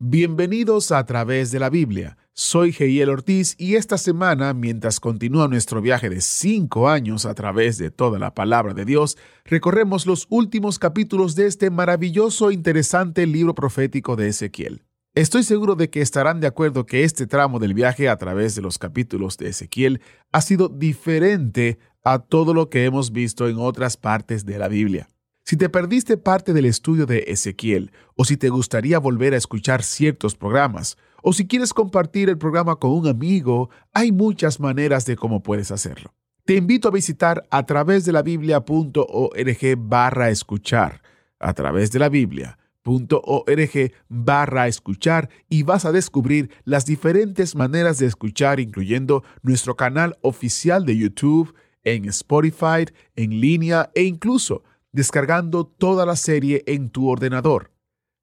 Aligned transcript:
Bienvenidos 0.00 0.92
a 0.92 1.04
través 1.06 1.50
de 1.50 1.58
la 1.58 1.70
Biblia. 1.70 2.18
Soy 2.32 2.70
Geiel 2.70 3.08
Ortiz 3.08 3.56
y 3.58 3.74
esta 3.74 3.98
semana, 3.98 4.54
mientras 4.54 5.00
continúa 5.00 5.48
nuestro 5.48 5.82
viaje 5.82 6.08
de 6.08 6.20
cinco 6.20 6.88
años 6.88 7.26
a 7.26 7.34
través 7.34 7.78
de 7.78 7.90
toda 7.90 8.20
la 8.20 8.32
palabra 8.32 8.74
de 8.74 8.84
Dios, 8.84 9.18
recorremos 9.44 10.06
los 10.06 10.28
últimos 10.30 10.78
capítulos 10.78 11.34
de 11.34 11.48
este 11.48 11.70
maravilloso 11.70 12.50
e 12.50 12.54
interesante 12.54 13.26
libro 13.26 13.56
profético 13.56 14.14
de 14.14 14.28
Ezequiel. 14.28 14.84
Estoy 15.16 15.42
seguro 15.42 15.74
de 15.74 15.90
que 15.90 16.00
estarán 16.00 16.38
de 16.38 16.46
acuerdo 16.46 16.86
que 16.86 17.02
este 17.02 17.26
tramo 17.26 17.58
del 17.58 17.74
viaje 17.74 18.08
a 18.08 18.16
través 18.18 18.54
de 18.54 18.62
los 18.62 18.78
capítulos 18.78 19.36
de 19.36 19.48
Ezequiel 19.48 20.00
ha 20.30 20.42
sido 20.42 20.68
diferente 20.68 21.80
a 22.04 22.20
todo 22.20 22.54
lo 22.54 22.70
que 22.70 22.84
hemos 22.84 23.10
visto 23.10 23.48
en 23.48 23.58
otras 23.58 23.96
partes 23.96 24.46
de 24.46 24.58
la 24.58 24.68
Biblia. 24.68 25.08
Si 25.48 25.56
te 25.56 25.70
perdiste 25.70 26.18
parte 26.18 26.52
del 26.52 26.66
estudio 26.66 27.06
de 27.06 27.24
Ezequiel, 27.28 27.90
o 28.16 28.26
si 28.26 28.36
te 28.36 28.50
gustaría 28.50 28.98
volver 28.98 29.32
a 29.32 29.38
escuchar 29.38 29.82
ciertos 29.82 30.34
programas, 30.34 30.98
o 31.22 31.32
si 31.32 31.46
quieres 31.46 31.72
compartir 31.72 32.28
el 32.28 32.36
programa 32.36 32.76
con 32.76 32.90
un 32.90 33.06
amigo, 33.06 33.70
hay 33.94 34.12
muchas 34.12 34.60
maneras 34.60 35.06
de 35.06 35.16
cómo 35.16 35.42
puedes 35.42 35.70
hacerlo. 35.70 36.12
Te 36.44 36.56
invito 36.56 36.88
a 36.88 36.90
visitar 36.90 37.46
a 37.48 37.64
través 37.64 38.04
de 38.04 38.12
la 38.12 38.20
biblia.org 38.20 39.78
barra 39.78 40.28
escuchar, 40.28 41.00
a 41.40 41.54
través 41.54 41.92
de 41.92 41.98
la 41.98 42.10
biblia.org 42.10 43.92
barra 44.10 44.68
escuchar 44.68 45.30
y 45.48 45.62
vas 45.62 45.86
a 45.86 45.92
descubrir 45.92 46.50
las 46.64 46.84
diferentes 46.84 47.54
maneras 47.54 47.98
de 47.98 48.04
escuchar, 48.04 48.60
incluyendo 48.60 49.24
nuestro 49.40 49.76
canal 49.76 50.18
oficial 50.20 50.84
de 50.84 50.98
YouTube, 50.98 51.54
en 51.84 52.04
Spotify, 52.04 52.84
en 53.16 53.40
línea 53.40 53.90
e 53.94 54.02
incluso 54.02 54.62
descargando 54.92 55.66
toda 55.66 56.06
la 56.06 56.16
serie 56.16 56.62
en 56.66 56.90
tu 56.90 57.08
ordenador. 57.08 57.72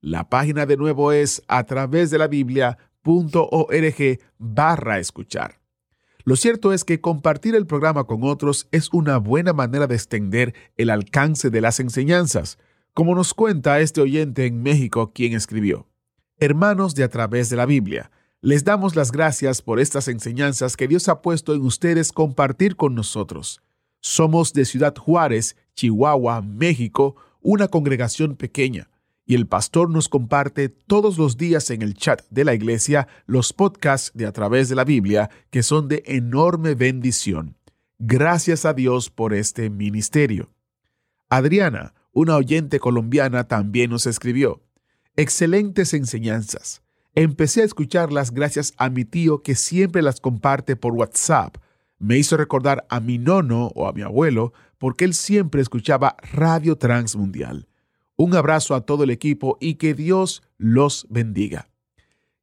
La 0.01 0.29
página 0.29 0.65
de 0.65 0.77
nuevo 0.77 1.11
es 1.11 1.41
a 1.47 1.63
través 1.65 2.11
de 2.11 2.17
la 2.17 2.27
biblia.org 2.27 4.19
barra 4.37 4.99
escuchar. 4.99 5.59
Lo 6.23 6.35
cierto 6.35 6.73
es 6.73 6.83
que 6.83 7.01
compartir 7.01 7.55
el 7.55 7.67
programa 7.67 8.05
con 8.05 8.23
otros 8.23 8.67
es 8.71 8.89
una 8.91 9.17
buena 9.17 9.53
manera 9.53 9.85
de 9.85 9.95
extender 9.95 10.55
el 10.75 10.89
alcance 10.89 11.51
de 11.51 11.61
las 11.61 11.79
enseñanzas, 11.79 12.57
como 12.93 13.13
nos 13.13 13.33
cuenta 13.33 13.79
este 13.79 14.01
oyente 14.01 14.45
en 14.45 14.63
México 14.63 15.11
quien 15.13 15.33
escribió. 15.33 15.87
Hermanos 16.37 16.95
de 16.95 17.03
a 17.03 17.09
través 17.09 17.49
de 17.49 17.55
la 17.55 17.65
Biblia, 17.65 18.11
les 18.41 18.63
damos 18.63 18.95
las 18.95 19.11
gracias 19.11 19.61
por 19.61 19.79
estas 19.79 20.07
enseñanzas 20.07 20.77
que 20.77 20.87
Dios 20.87 21.09
ha 21.09 21.21
puesto 21.21 21.53
en 21.55 21.61
ustedes 21.61 22.11
compartir 22.11 22.75
con 22.75 22.93
nosotros. 22.93 23.61
Somos 24.07 24.53
de 24.53 24.65
Ciudad 24.65 24.95
Juárez, 24.95 25.55
Chihuahua, 25.73 26.43
México, 26.43 27.15
una 27.41 27.69
congregación 27.69 28.35
pequeña, 28.35 28.91
y 29.25 29.33
el 29.33 29.47
pastor 29.47 29.89
nos 29.89 30.09
comparte 30.09 30.69
todos 30.69 31.17
los 31.17 31.37
días 31.37 31.71
en 31.71 31.81
el 31.81 31.95
chat 31.95 32.21
de 32.29 32.45
la 32.45 32.53
iglesia 32.53 33.07
los 33.25 33.51
podcasts 33.51 34.11
de 34.13 34.27
A 34.27 34.31
través 34.31 34.69
de 34.69 34.75
la 34.75 34.83
Biblia, 34.83 35.31
que 35.49 35.63
son 35.63 35.87
de 35.87 36.03
enorme 36.05 36.75
bendición. 36.75 37.57
Gracias 37.97 38.63
a 38.65 38.75
Dios 38.75 39.09
por 39.09 39.33
este 39.33 39.71
ministerio. 39.71 40.51
Adriana, 41.27 41.95
una 42.11 42.35
oyente 42.35 42.79
colombiana, 42.79 43.47
también 43.47 43.89
nos 43.89 44.05
escribió. 44.05 44.61
Excelentes 45.15 45.95
enseñanzas. 45.95 46.83
Empecé 47.15 47.63
a 47.63 47.65
escucharlas 47.65 48.29
gracias 48.29 48.75
a 48.77 48.91
mi 48.91 49.03
tío 49.03 49.41
que 49.41 49.55
siempre 49.55 50.03
las 50.03 50.21
comparte 50.21 50.75
por 50.75 50.93
WhatsApp 50.93 51.57
me 51.99 52.17
hizo 52.17 52.37
recordar 52.37 52.85
a 52.89 52.99
mi 52.99 53.17
nono 53.17 53.71
o 53.75 53.87
a 53.87 53.93
mi 53.93 54.01
abuelo 54.01 54.53
porque 54.77 55.05
él 55.05 55.13
siempre 55.13 55.61
escuchaba 55.61 56.15
Radio 56.31 56.77
Transmundial. 56.77 57.67
Un 58.17 58.35
abrazo 58.35 58.75
a 58.75 58.81
todo 58.81 59.03
el 59.03 59.09
equipo 59.09 59.57
y 59.59 59.75
que 59.75 59.93
Dios 59.93 60.43
los 60.57 61.07
bendiga. 61.09 61.69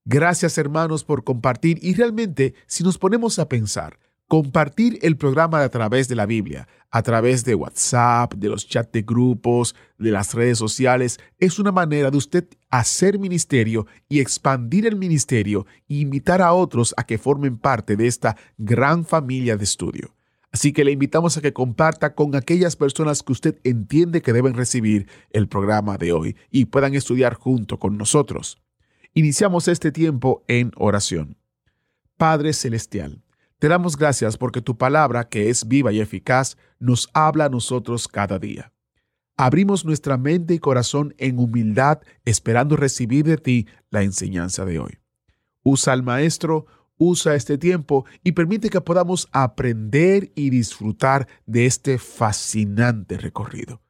Gracias 0.05 0.59
hermanos 0.59 1.05
por 1.05 1.25
compartir 1.25 1.79
y 1.81 1.95
realmente 1.95 2.55
si 2.67 2.83
nos 2.83 2.99
ponemos 2.99 3.39
a 3.39 3.49
pensar, 3.49 3.99
compartir 4.33 4.99
el 5.03 5.19
programa 5.19 5.63
a 5.63 5.69
través 5.69 6.09
de 6.09 6.15
la 6.15 6.25
Biblia, 6.25 6.67
a 6.91 7.03
través 7.03 7.45
de 7.45 7.55
WhatsApp, 7.55 8.33
de 8.33 8.49
los 8.49 8.67
chats 8.67 8.91
de 8.91 9.03
grupos, 9.03 9.75
de 9.99 10.11
las 10.11 10.33
redes 10.33 10.57
sociales, 10.57 11.21
es 11.39 11.59
una 11.59 11.71
manera 11.71 12.11
de 12.11 12.17
usted 12.17 12.49
hacer 12.71 13.19
ministerio 13.19 13.87
y 14.09 14.21
expandir 14.21 14.87
el 14.87 14.97
ministerio 14.97 15.67
e 15.87 15.97
invitar 15.97 16.41
a 16.41 16.55
otros 16.55 16.95
a 16.97 17.05
que 17.05 17.19
formen 17.19 17.59
parte 17.59 17.95
de 17.95 18.07
esta 18.07 18.39
gran 18.57 19.05
familia 19.05 19.59
de 19.59 19.65
estudio. 19.65 20.15
Así 20.51 20.73
que 20.73 20.87
le 20.87 20.93
invitamos 20.93 21.37
a 21.37 21.43
que 21.43 21.53
comparta 21.53 22.15
con 22.15 22.35
aquellas 22.35 22.75
personas 22.75 23.23
que 23.23 23.33
usted 23.33 23.61
entiende 23.65 24.23
que 24.23 24.33
deben 24.33 24.55
recibir 24.55 25.09
el 25.29 25.47
programa 25.47 25.99
de 25.99 26.13
hoy 26.13 26.37
y 26.51 26.65
puedan 26.65 26.95
estudiar 26.95 27.35
junto 27.35 27.79
con 27.79 27.99
nosotros. 27.99 28.63
Iniciamos 29.13 29.69
este 29.69 29.93
tiempo 29.93 30.43
en 30.49 30.73
oración. 30.77 31.37
Padre 32.17 32.55
Celestial, 32.55 33.23
te 33.63 33.69
damos 33.69 33.97
gracias 33.97 34.37
porque 34.37 34.61
tu 34.61 34.77
palabra, 34.77 35.29
que 35.29 35.49
es 35.49 35.69
viva 35.69 35.93
y 35.93 36.01
eficaz, 36.01 36.57
nos 36.81 37.09
habla 37.13 37.45
a 37.45 37.49
nosotros 37.49 38.09
cada 38.09 38.41
día. 38.41 38.73
Abrimos 39.37 39.85
nuestra 39.85 40.17
mente 40.17 40.55
y 40.55 40.59
corazón 40.59 41.15
en 41.17 41.39
humildad, 41.39 42.01
esperando 42.25 42.75
recibir 42.75 43.25
de 43.25 43.37
ti 43.37 43.69
la 43.89 44.03
enseñanza 44.03 44.65
de 44.65 44.81
hoy. 44.81 44.99
Usa 45.63 45.93
al 45.93 46.03
Maestro, 46.03 46.67
usa 46.97 47.37
este 47.37 47.57
tiempo 47.57 48.05
y 48.25 48.33
permite 48.33 48.69
que 48.69 48.81
podamos 48.81 49.29
aprender 49.31 50.33
y 50.35 50.51
disfrutar 50.51 51.29
de 51.47 51.67
este 51.67 51.99
fascinante 51.99 53.17
recorrido. 53.17 53.81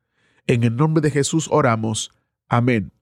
En 0.47 0.65
el 0.65 0.77
nombre 0.77 1.01
de 1.01 1.11
Jesús 1.11 1.49
oramos. 1.51 2.13
Amén. 2.47 2.93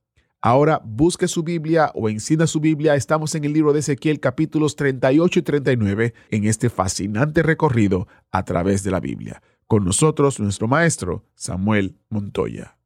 Ahora 0.42 0.80
busque 0.82 1.28
su 1.28 1.42
Biblia 1.42 1.92
o 1.94 2.08
encienda 2.08 2.46
su 2.46 2.60
Biblia. 2.60 2.94
Estamos 2.94 3.34
en 3.34 3.44
el 3.44 3.52
libro 3.52 3.74
de 3.74 3.80
Ezequiel 3.80 4.20
capítulos 4.20 4.74
38 4.74 5.38
y 5.38 5.42
39 5.42 6.14
en 6.30 6.46
este 6.46 6.70
fascinante 6.70 7.42
recorrido 7.42 8.08
a 8.30 8.42
través 8.46 8.82
de 8.82 8.90
la 8.90 9.00
Biblia. 9.00 9.42
Con 9.66 9.84
nosotros 9.84 10.40
nuestro 10.40 10.66
maestro 10.66 11.26
Samuel 11.34 11.98
Montoya. 12.08 12.78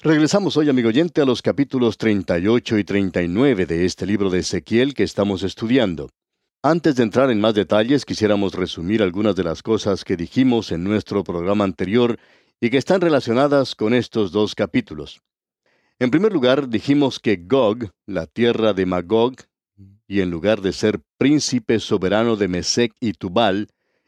Regresamos 0.00 0.56
hoy, 0.56 0.68
amigo 0.68 0.88
oyente, 0.88 1.20
a 1.20 1.24
los 1.24 1.42
capítulos 1.42 1.96
38 1.96 2.78
y 2.78 2.84
39 2.84 3.64
de 3.64 3.84
este 3.84 4.04
libro 4.04 4.28
de 4.28 4.40
Ezequiel 4.40 4.94
que 4.94 5.04
estamos 5.04 5.44
estudiando. 5.44 6.10
Antes 6.64 6.96
de 6.96 7.04
entrar 7.04 7.30
en 7.30 7.40
más 7.40 7.54
detalles, 7.54 8.04
quisiéramos 8.04 8.54
resumir 8.54 9.00
algunas 9.00 9.36
de 9.36 9.44
las 9.44 9.62
cosas 9.62 10.02
que 10.02 10.16
dijimos 10.16 10.72
en 10.72 10.82
nuestro 10.82 11.22
programa 11.22 11.62
anterior 11.62 12.18
y 12.60 12.70
que 12.70 12.78
están 12.78 13.00
relacionadas 13.00 13.76
con 13.76 13.94
estos 13.94 14.32
dos 14.32 14.56
capítulos. 14.56 15.20
En 16.00 16.12
primer 16.12 16.32
lugar, 16.32 16.68
dijimos 16.68 17.18
que 17.18 17.36
Gog, 17.36 17.90
la 18.06 18.26
tierra 18.26 18.72
de 18.72 18.86
Magog, 18.86 19.34
y 20.06 20.20
en 20.20 20.30
lugar 20.30 20.60
de 20.60 20.72
ser 20.72 21.00
príncipe 21.18 21.80
soberano 21.80 22.36
de 22.36 22.46
Mesec 22.46 22.94
y 23.00 23.14
Tubal, 23.14 23.66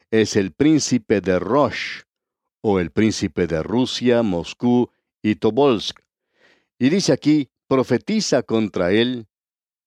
es 0.09 0.37
el 0.37 0.53
príncipe 0.53 1.19
de 1.19 1.37
Rosh, 1.37 2.03
o 2.61 2.79
el 2.79 2.91
príncipe 2.91 3.45
de 3.45 3.61
Rusia, 3.61 4.23
Moscú 4.23 4.89
y 5.21 5.35
Tobolsk. 5.35 5.99
Y 6.79 6.89
dice 6.89 7.11
aquí, 7.11 7.49
profetiza 7.67 8.41
contra 8.43 8.93
él, 8.93 9.27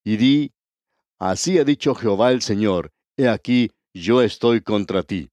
y 0.04 0.18
di, 0.18 0.52
así 1.18 1.58
ha 1.58 1.64
dicho 1.64 1.94
Jehová 1.94 2.32
el 2.32 2.42
Señor, 2.42 2.92
he 3.16 3.28
aquí, 3.28 3.70
yo 3.94 4.20
estoy 4.20 4.60
contra 4.60 5.02
ti. 5.04 5.30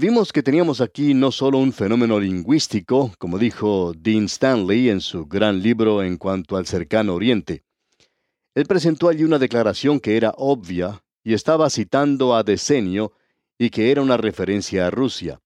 Vimos 0.00 0.32
que 0.32 0.42
teníamos 0.42 0.80
aquí 0.80 1.12
no 1.12 1.30
solo 1.30 1.58
un 1.58 1.74
fenómeno 1.74 2.18
lingüístico, 2.18 3.12
como 3.18 3.36
dijo 3.36 3.92
Dean 3.94 4.24
Stanley 4.24 4.88
en 4.88 5.02
su 5.02 5.26
gran 5.26 5.60
libro 5.60 6.02
en 6.02 6.16
cuanto 6.16 6.56
al 6.56 6.66
cercano 6.66 7.14
oriente. 7.14 7.64
Él 8.54 8.64
presentó 8.64 9.10
allí 9.10 9.24
una 9.24 9.38
declaración 9.38 10.00
que 10.00 10.16
era 10.16 10.32
obvia 10.38 11.04
y 11.22 11.34
estaba 11.34 11.68
citando 11.68 12.34
a 12.34 12.42
Decenio 12.42 13.12
y 13.58 13.68
que 13.68 13.90
era 13.90 14.00
una 14.00 14.16
referencia 14.16 14.86
a 14.86 14.90
Rusia. 14.90 15.42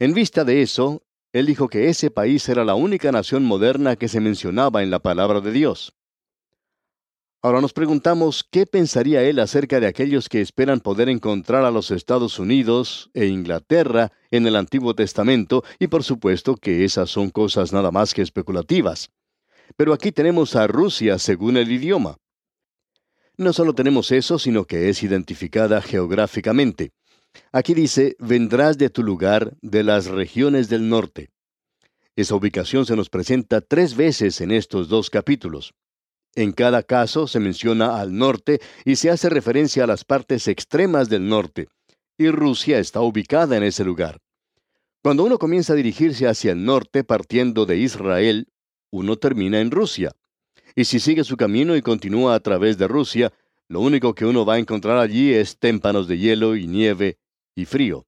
En 0.00 0.12
vista 0.12 0.44
de 0.44 0.60
eso, 0.60 1.04
él 1.32 1.46
dijo 1.46 1.68
que 1.68 1.88
ese 1.88 2.10
país 2.10 2.48
era 2.48 2.64
la 2.64 2.74
única 2.74 3.12
nación 3.12 3.44
moderna 3.44 3.94
que 3.94 4.08
se 4.08 4.18
mencionaba 4.18 4.82
en 4.82 4.90
la 4.90 4.98
palabra 4.98 5.40
de 5.40 5.52
Dios. 5.52 5.94
Ahora 7.40 7.60
nos 7.60 7.72
preguntamos 7.72 8.44
qué 8.50 8.66
pensaría 8.66 9.22
él 9.22 9.38
acerca 9.38 9.78
de 9.78 9.86
aquellos 9.86 10.28
que 10.28 10.40
esperan 10.40 10.80
poder 10.80 11.08
encontrar 11.08 11.64
a 11.64 11.70
los 11.70 11.92
Estados 11.92 12.40
Unidos 12.40 13.10
e 13.14 13.26
Inglaterra 13.26 14.10
en 14.32 14.48
el 14.48 14.56
Antiguo 14.56 14.94
Testamento, 14.94 15.62
y 15.78 15.86
por 15.86 16.02
supuesto 16.02 16.56
que 16.56 16.84
esas 16.84 17.10
son 17.10 17.30
cosas 17.30 17.72
nada 17.72 17.92
más 17.92 18.12
que 18.12 18.22
especulativas. 18.22 19.10
Pero 19.76 19.92
aquí 19.92 20.10
tenemos 20.10 20.56
a 20.56 20.66
Rusia 20.66 21.16
según 21.20 21.56
el 21.56 21.70
idioma. 21.70 22.16
No 23.36 23.52
solo 23.52 23.72
tenemos 23.72 24.10
eso, 24.10 24.40
sino 24.40 24.64
que 24.64 24.88
es 24.88 25.04
identificada 25.04 25.80
geográficamente. 25.80 26.90
Aquí 27.52 27.72
dice, 27.72 28.16
vendrás 28.18 28.78
de 28.78 28.90
tu 28.90 29.04
lugar, 29.04 29.56
de 29.62 29.84
las 29.84 30.06
regiones 30.06 30.68
del 30.68 30.88
norte. 30.88 31.30
Esa 32.16 32.34
ubicación 32.34 32.84
se 32.84 32.96
nos 32.96 33.10
presenta 33.10 33.60
tres 33.60 33.94
veces 33.94 34.40
en 34.40 34.50
estos 34.50 34.88
dos 34.88 35.08
capítulos. 35.08 35.72
En 36.38 36.52
cada 36.52 36.84
caso 36.84 37.26
se 37.26 37.40
menciona 37.40 38.00
al 38.00 38.16
norte 38.16 38.60
y 38.84 38.94
se 38.94 39.10
hace 39.10 39.28
referencia 39.28 39.82
a 39.82 39.86
las 39.88 40.04
partes 40.04 40.46
extremas 40.46 41.08
del 41.08 41.28
norte, 41.28 41.66
y 42.16 42.30
Rusia 42.30 42.78
está 42.78 43.00
ubicada 43.00 43.56
en 43.56 43.64
ese 43.64 43.84
lugar. 43.84 44.20
Cuando 45.02 45.24
uno 45.24 45.36
comienza 45.40 45.72
a 45.72 45.76
dirigirse 45.76 46.28
hacia 46.28 46.52
el 46.52 46.64
norte 46.64 47.02
partiendo 47.02 47.66
de 47.66 47.78
Israel, 47.78 48.46
uno 48.92 49.16
termina 49.16 49.58
en 49.58 49.72
Rusia. 49.72 50.12
Y 50.76 50.84
si 50.84 51.00
sigue 51.00 51.24
su 51.24 51.36
camino 51.36 51.74
y 51.74 51.82
continúa 51.82 52.36
a 52.36 52.40
través 52.40 52.78
de 52.78 52.86
Rusia, 52.86 53.32
lo 53.66 53.80
único 53.80 54.14
que 54.14 54.24
uno 54.24 54.46
va 54.46 54.54
a 54.54 54.58
encontrar 54.58 54.98
allí 54.98 55.34
es 55.34 55.58
témpanos 55.58 56.06
de 56.06 56.18
hielo 56.18 56.54
y 56.54 56.68
nieve 56.68 57.18
y 57.56 57.64
frío. 57.64 58.06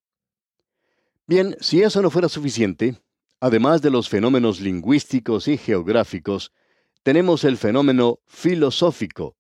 Bien, 1.27 1.57
si 1.59 1.83
eso 1.83 2.01
no 2.01 2.11
fuera 2.11 2.29
suficiente, 2.29 2.95
además 3.41 3.83
de 3.83 3.91
los 3.91 4.09
fenómenos 4.09 4.61
lingüísticos 4.61 5.49
y 5.49 5.59
geográficos, 5.59 6.53
tenemos 7.03 7.45
el 7.45 7.57
fenómeno 7.57 8.21
filosófico. 8.27 9.37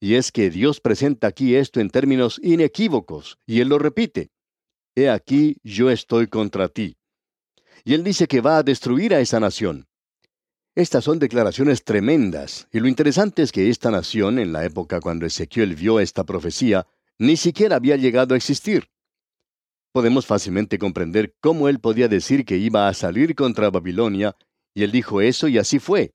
Y 0.00 0.14
es 0.14 0.32
que 0.32 0.50
Dios 0.50 0.80
presenta 0.80 1.28
aquí 1.28 1.54
esto 1.54 1.80
en 1.80 1.90
términos 1.90 2.40
inequívocos, 2.42 3.38
y 3.46 3.60
Él 3.60 3.68
lo 3.68 3.78
repite. 3.78 4.30
He 4.94 5.08
aquí, 5.08 5.56
yo 5.62 5.90
estoy 5.90 6.26
contra 6.26 6.68
ti. 6.68 6.96
Y 7.84 7.94
Él 7.94 8.04
dice 8.04 8.26
que 8.26 8.40
va 8.40 8.58
a 8.58 8.62
destruir 8.62 9.14
a 9.14 9.20
esa 9.20 9.40
nación. 9.40 9.86
Estas 10.74 11.04
son 11.04 11.18
declaraciones 11.18 11.84
tremendas, 11.84 12.66
y 12.72 12.80
lo 12.80 12.88
interesante 12.88 13.42
es 13.42 13.52
que 13.52 13.68
esta 13.68 13.90
nación, 13.90 14.38
en 14.38 14.52
la 14.52 14.64
época 14.64 15.00
cuando 15.00 15.26
Ezequiel 15.26 15.74
vio 15.76 16.00
esta 16.00 16.24
profecía, 16.24 16.86
ni 17.18 17.36
siquiera 17.36 17.76
había 17.76 17.96
llegado 17.96 18.34
a 18.34 18.36
existir. 18.36 18.88
Podemos 19.92 20.26
fácilmente 20.26 20.78
comprender 20.78 21.36
cómo 21.40 21.68
él 21.68 21.78
podía 21.78 22.08
decir 22.08 22.46
que 22.46 22.56
iba 22.56 22.88
a 22.88 22.94
salir 22.94 23.34
contra 23.34 23.70
Babilonia, 23.70 24.34
y 24.74 24.82
él 24.82 24.90
dijo 24.90 25.20
eso 25.20 25.46
y 25.48 25.58
así 25.58 25.78
fue. 25.78 26.14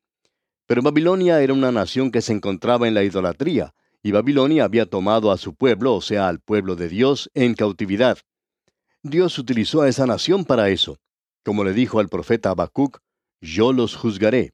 Pero 0.68 0.82
Babilonia 0.82 1.42
era 1.42 1.54
una 1.54 1.72
nación 1.72 2.12
que 2.12 2.22
se 2.22 2.34
encontraba 2.34 2.88
en 2.88 2.94
la 2.94 3.04
idolatría, 3.04 3.74
y 4.04 4.12
Babilonia 4.12 4.66
había 4.66 4.86
tomado 4.86 5.32
a 5.32 5.38
su 5.38 5.56
pueblo, 5.56 5.96
o 5.96 6.02
sea, 6.02 6.28
al 6.28 6.40
pueblo 6.40 6.76
de 6.76 6.90
Dios, 6.90 7.32
en 7.34 7.56
cautividad. 7.56 8.18
Dios 9.02 9.40
utilizó 9.40 9.82
a 9.82 9.88
esa 9.88 10.06
nación 10.06 10.44
para 10.44 10.70
eso. 10.70 11.00
Como 11.44 11.64
le 11.64 11.72
dijo 11.72 12.00
al 12.00 12.10
profeta 12.10 12.50
Habacuc, 12.50 13.00
yo 13.40 13.72
los 13.72 13.96
juzgaré. 13.96 14.52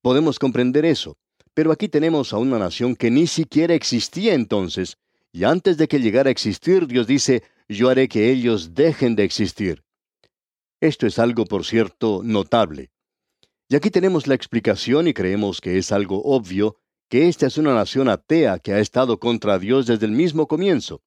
Podemos 0.00 0.38
comprender 0.38 0.84
eso, 0.84 1.16
pero 1.54 1.72
aquí 1.72 1.88
tenemos 1.88 2.32
a 2.32 2.38
una 2.38 2.58
nación 2.58 2.94
que 2.94 3.10
ni 3.10 3.26
siquiera 3.26 3.74
existía 3.74 4.34
entonces, 4.34 4.96
y 5.32 5.42
antes 5.42 5.76
de 5.76 5.88
que 5.88 5.98
llegara 5.98 6.28
a 6.28 6.32
existir, 6.32 6.86
Dios 6.86 7.08
dice, 7.08 7.42
yo 7.68 7.88
haré 7.88 8.06
que 8.06 8.30
ellos 8.30 8.74
dejen 8.74 9.16
de 9.16 9.24
existir. 9.24 9.82
Esto 10.80 11.06
es 11.08 11.18
algo, 11.18 11.46
por 11.46 11.64
cierto, 11.64 12.20
notable. 12.22 12.91
Y 13.72 13.74
aquí 13.74 13.90
tenemos 13.90 14.26
la 14.26 14.34
explicación 14.34 15.08
y 15.08 15.14
creemos 15.14 15.62
que 15.62 15.78
es 15.78 15.92
algo 15.92 16.20
obvio, 16.24 16.76
que 17.08 17.28
esta 17.28 17.46
es 17.46 17.56
una 17.56 17.72
nación 17.72 18.06
atea 18.10 18.58
que 18.58 18.74
ha 18.74 18.80
estado 18.80 19.18
contra 19.18 19.58
Dios 19.58 19.86
desde 19.86 20.04
el 20.04 20.12
mismo 20.12 20.46
comienzo. 20.46 21.00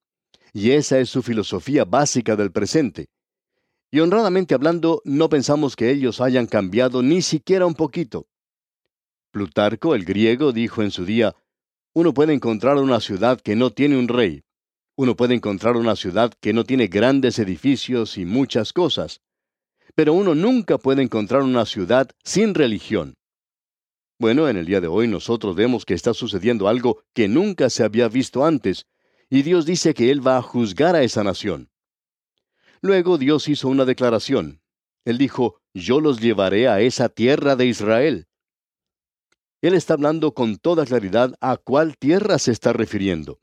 Y 0.51 0.71
esa 0.71 0.97
es 0.97 1.09
su 1.09 1.21
filosofía 1.21 1.85
básica 1.85 2.35
del 2.35 2.51
presente. 2.51 3.09
Y 3.91 3.99
honradamente 3.99 4.55
hablando, 4.55 5.03
no 5.05 5.29
pensamos 5.29 5.75
que 5.75 5.91
ellos 5.91 6.19
hayan 6.21 6.47
cambiado 6.47 7.03
ni 7.03 7.21
siquiera 7.21 7.67
un 7.67 7.75
poquito. 7.75 8.25
Plutarco, 9.29 9.93
el 9.93 10.03
griego, 10.03 10.51
dijo 10.51 10.81
en 10.81 10.89
su 10.89 11.05
día, 11.05 11.35
uno 11.93 12.15
puede 12.15 12.33
encontrar 12.33 12.77
una 12.77 12.99
ciudad 12.99 13.39
que 13.41 13.55
no 13.55 13.73
tiene 13.73 13.95
un 13.95 14.07
rey. 14.07 14.43
Uno 14.95 15.15
puede 15.15 15.35
encontrar 15.35 15.77
una 15.77 15.95
ciudad 15.95 16.33
que 16.41 16.51
no 16.51 16.63
tiene 16.63 16.87
grandes 16.87 17.37
edificios 17.37 18.17
y 18.17 18.25
muchas 18.25 18.73
cosas. 18.73 19.21
Pero 19.95 20.13
uno 20.13 20.35
nunca 20.35 20.77
puede 20.77 21.01
encontrar 21.01 21.41
una 21.41 21.65
ciudad 21.65 22.09
sin 22.23 22.53
religión. 22.53 23.15
Bueno, 24.19 24.47
en 24.47 24.57
el 24.57 24.65
día 24.65 24.81
de 24.81 24.87
hoy 24.87 25.07
nosotros 25.07 25.55
vemos 25.55 25.85
que 25.85 25.93
está 25.93 26.13
sucediendo 26.13 26.67
algo 26.67 27.03
que 27.13 27.27
nunca 27.27 27.69
se 27.69 27.83
había 27.83 28.07
visto 28.07 28.45
antes, 28.45 28.85
y 29.29 29.41
Dios 29.41 29.65
dice 29.65 29.93
que 29.93 30.11
Él 30.11 30.25
va 30.25 30.37
a 30.37 30.41
juzgar 30.41 30.95
a 30.95 31.03
esa 31.03 31.23
nación. 31.23 31.69
Luego 32.81 33.17
Dios 33.17 33.49
hizo 33.49 33.67
una 33.67 33.85
declaración. 33.85 34.61
Él 35.05 35.17
dijo, 35.17 35.61
yo 35.73 35.99
los 35.99 36.19
llevaré 36.19 36.67
a 36.67 36.81
esa 36.81 37.09
tierra 37.09 37.55
de 37.55 37.65
Israel. 37.65 38.27
Él 39.61 39.73
está 39.73 39.93
hablando 39.93 40.33
con 40.33 40.57
toda 40.57 40.85
claridad 40.85 41.35
a 41.41 41.57
cuál 41.57 41.97
tierra 41.97 42.37
se 42.37 42.51
está 42.51 42.73
refiriendo. 42.73 43.39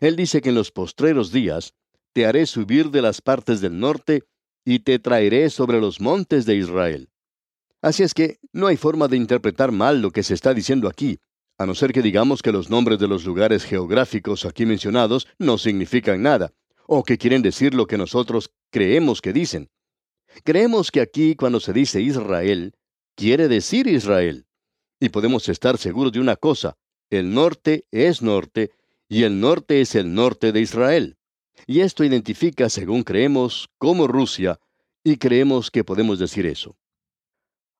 Él 0.00 0.16
dice 0.16 0.40
que 0.40 0.50
en 0.50 0.54
los 0.54 0.70
postreros 0.70 1.32
días 1.32 1.74
te 2.12 2.26
haré 2.26 2.46
subir 2.46 2.90
de 2.90 3.02
las 3.02 3.20
partes 3.22 3.60
del 3.60 3.78
norte 3.78 4.24
y 4.64 4.80
te 4.80 4.98
traeré 4.98 5.50
sobre 5.50 5.80
los 5.80 6.00
montes 6.00 6.46
de 6.46 6.56
Israel. 6.56 7.10
Así 7.80 8.02
es 8.02 8.14
que 8.14 8.38
no 8.52 8.68
hay 8.68 8.76
forma 8.76 9.08
de 9.08 9.16
interpretar 9.16 9.72
mal 9.72 10.00
lo 10.00 10.10
que 10.10 10.22
se 10.22 10.34
está 10.34 10.54
diciendo 10.54 10.88
aquí, 10.88 11.18
a 11.58 11.66
no 11.66 11.74
ser 11.74 11.92
que 11.92 12.02
digamos 12.02 12.42
que 12.42 12.52
los 12.52 12.70
nombres 12.70 12.98
de 12.98 13.08
los 13.08 13.24
lugares 13.24 13.64
geográficos 13.64 14.44
aquí 14.44 14.66
mencionados 14.66 15.26
no 15.38 15.58
significan 15.58 16.22
nada 16.22 16.52
o 16.86 17.04
que 17.04 17.18
quieren 17.18 17.42
decir 17.42 17.74
lo 17.74 17.86
que 17.86 17.98
nosotros 17.98 18.52
creemos 18.70 19.20
que 19.20 19.32
dicen. 19.32 19.70
Creemos 20.44 20.90
que 20.90 21.00
aquí 21.00 21.34
cuando 21.36 21.60
se 21.60 21.72
dice 21.72 22.00
Israel, 22.00 22.74
quiere 23.14 23.48
decir 23.48 23.86
Israel. 23.86 24.46
Y 25.00 25.08
podemos 25.08 25.48
estar 25.48 25.78
seguros 25.78 26.12
de 26.12 26.20
una 26.20 26.36
cosa, 26.36 26.76
el 27.10 27.34
norte 27.34 27.86
es 27.90 28.22
norte 28.22 28.70
y 29.08 29.24
el 29.24 29.40
norte 29.40 29.80
es 29.80 29.94
el 29.94 30.14
norte 30.14 30.52
de 30.52 30.60
Israel. 30.60 31.18
Y 31.66 31.80
esto 31.80 32.04
identifica, 32.04 32.68
según 32.68 33.02
creemos, 33.02 33.68
como 33.78 34.06
Rusia, 34.06 34.58
y 35.04 35.16
creemos 35.16 35.70
que 35.70 35.84
podemos 35.84 36.18
decir 36.18 36.46
eso. 36.46 36.76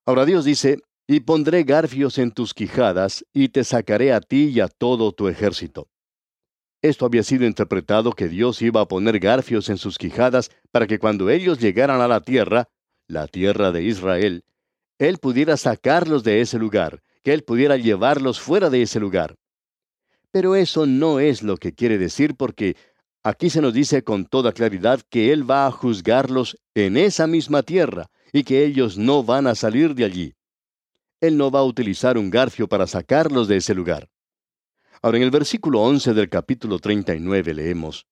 Ahora 0.04 0.24
Dios 0.24 0.44
dice, 0.44 0.78
y 1.06 1.20
pondré 1.20 1.64
garfios 1.64 2.18
en 2.18 2.32
tus 2.32 2.54
quijadas, 2.54 3.24
y 3.32 3.48
te 3.48 3.64
sacaré 3.64 4.12
a 4.12 4.20
ti 4.20 4.50
y 4.54 4.60
a 4.60 4.68
todo 4.68 5.12
tu 5.12 5.28
ejército. 5.28 5.88
Esto 6.82 7.06
había 7.06 7.22
sido 7.22 7.46
interpretado 7.46 8.12
que 8.12 8.28
Dios 8.28 8.60
iba 8.60 8.80
a 8.80 8.88
poner 8.88 9.20
garfios 9.20 9.68
en 9.68 9.78
sus 9.78 9.98
quijadas 9.98 10.50
para 10.72 10.88
que 10.88 10.98
cuando 10.98 11.30
ellos 11.30 11.60
llegaran 11.60 12.00
a 12.00 12.08
la 12.08 12.20
tierra, 12.20 12.68
la 13.06 13.28
tierra 13.28 13.70
de 13.70 13.84
Israel, 13.84 14.44
Él 14.98 15.18
pudiera 15.18 15.56
sacarlos 15.56 16.24
de 16.24 16.40
ese 16.40 16.58
lugar, 16.58 17.02
que 17.22 17.32
Él 17.32 17.44
pudiera 17.44 17.76
llevarlos 17.76 18.40
fuera 18.40 18.68
de 18.68 18.82
ese 18.82 18.98
lugar. 18.98 19.36
Pero 20.32 20.56
eso 20.56 20.86
no 20.86 21.20
es 21.20 21.42
lo 21.42 21.56
que 21.56 21.72
quiere 21.72 21.98
decir 21.98 22.34
porque 22.36 22.76
aquí 23.22 23.50
se 23.50 23.60
nos 23.60 23.72
dice 23.72 24.02
con 24.02 24.26
toda 24.26 24.52
claridad 24.52 25.00
que 25.08 25.32
Él 25.32 25.48
va 25.48 25.66
a 25.66 25.70
juzgarlos 25.70 26.58
en 26.74 26.96
esa 26.96 27.26
misma 27.26 27.62
tierra 27.62 28.10
y 28.32 28.44
que 28.44 28.64
ellos 28.64 28.96
no 28.98 29.22
van 29.22 29.46
a 29.46 29.54
salir 29.54 29.94
de 29.94 30.04
allí. 30.04 30.34
Él 31.20 31.36
no 31.36 31.50
va 31.50 31.60
a 31.60 31.64
utilizar 31.64 32.18
un 32.18 32.30
garfio 32.30 32.68
para 32.68 32.86
sacarlos 32.86 33.46
de 33.46 33.58
ese 33.58 33.74
lugar. 33.74 34.08
Ahora 35.02 35.18
en 35.18 35.24
el 35.24 35.30
versículo 35.30 35.80
11 35.82 36.14
del 36.14 36.28
capítulo 36.28 36.78
39 36.78 37.54
leemos, 37.54 38.06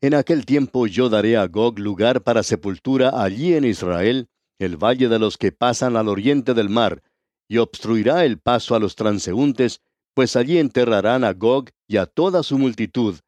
En 0.00 0.14
aquel 0.14 0.46
tiempo 0.46 0.86
yo 0.86 1.08
daré 1.08 1.36
a 1.36 1.46
Gog 1.46 1.78
lugar 1.78 2.22
para 2.22 2.42
sepultura 2.42 3.22
allí 3.22 3.54
en 3.54 3.64
Israel, 3.64 4.28
el 4.58 4.76
valle 4.76 5.08
de 5.08 5.18
los 5.18 5.38
que 5.38 5.52
pasan 5.52 5.96
al 5.96 6.08
oriente 6.08 6.54
del 6.54 6.68
mar, 6.68 7.02
y 7.48 7.58
obstruirá 7.58 8.24
el 8.24 8.38
paso 8.38 8.74
a 8.74 8.78
los 8.78 8.94
transeúntes, 8.94 9.80
pues 10.14 10.36
allí 10.36 10.58
enterrarán 10.58 11.24
a 11.24 11.32
Gog 11.32 11.70
y 11.88 11.96
a 11.96 12.06
toda 12.06 12.42
su 12.42 12.58
multitud, 12.58 13.18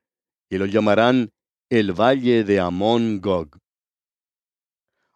y 0.52 0.58
lo 0.58 0.66
llamarán 0.66 1.32
el 1.70 1.98
valle 1.98 2.44
de 2.44 2.60
Amón 2.60 3.22
Gog. 3.22 3.56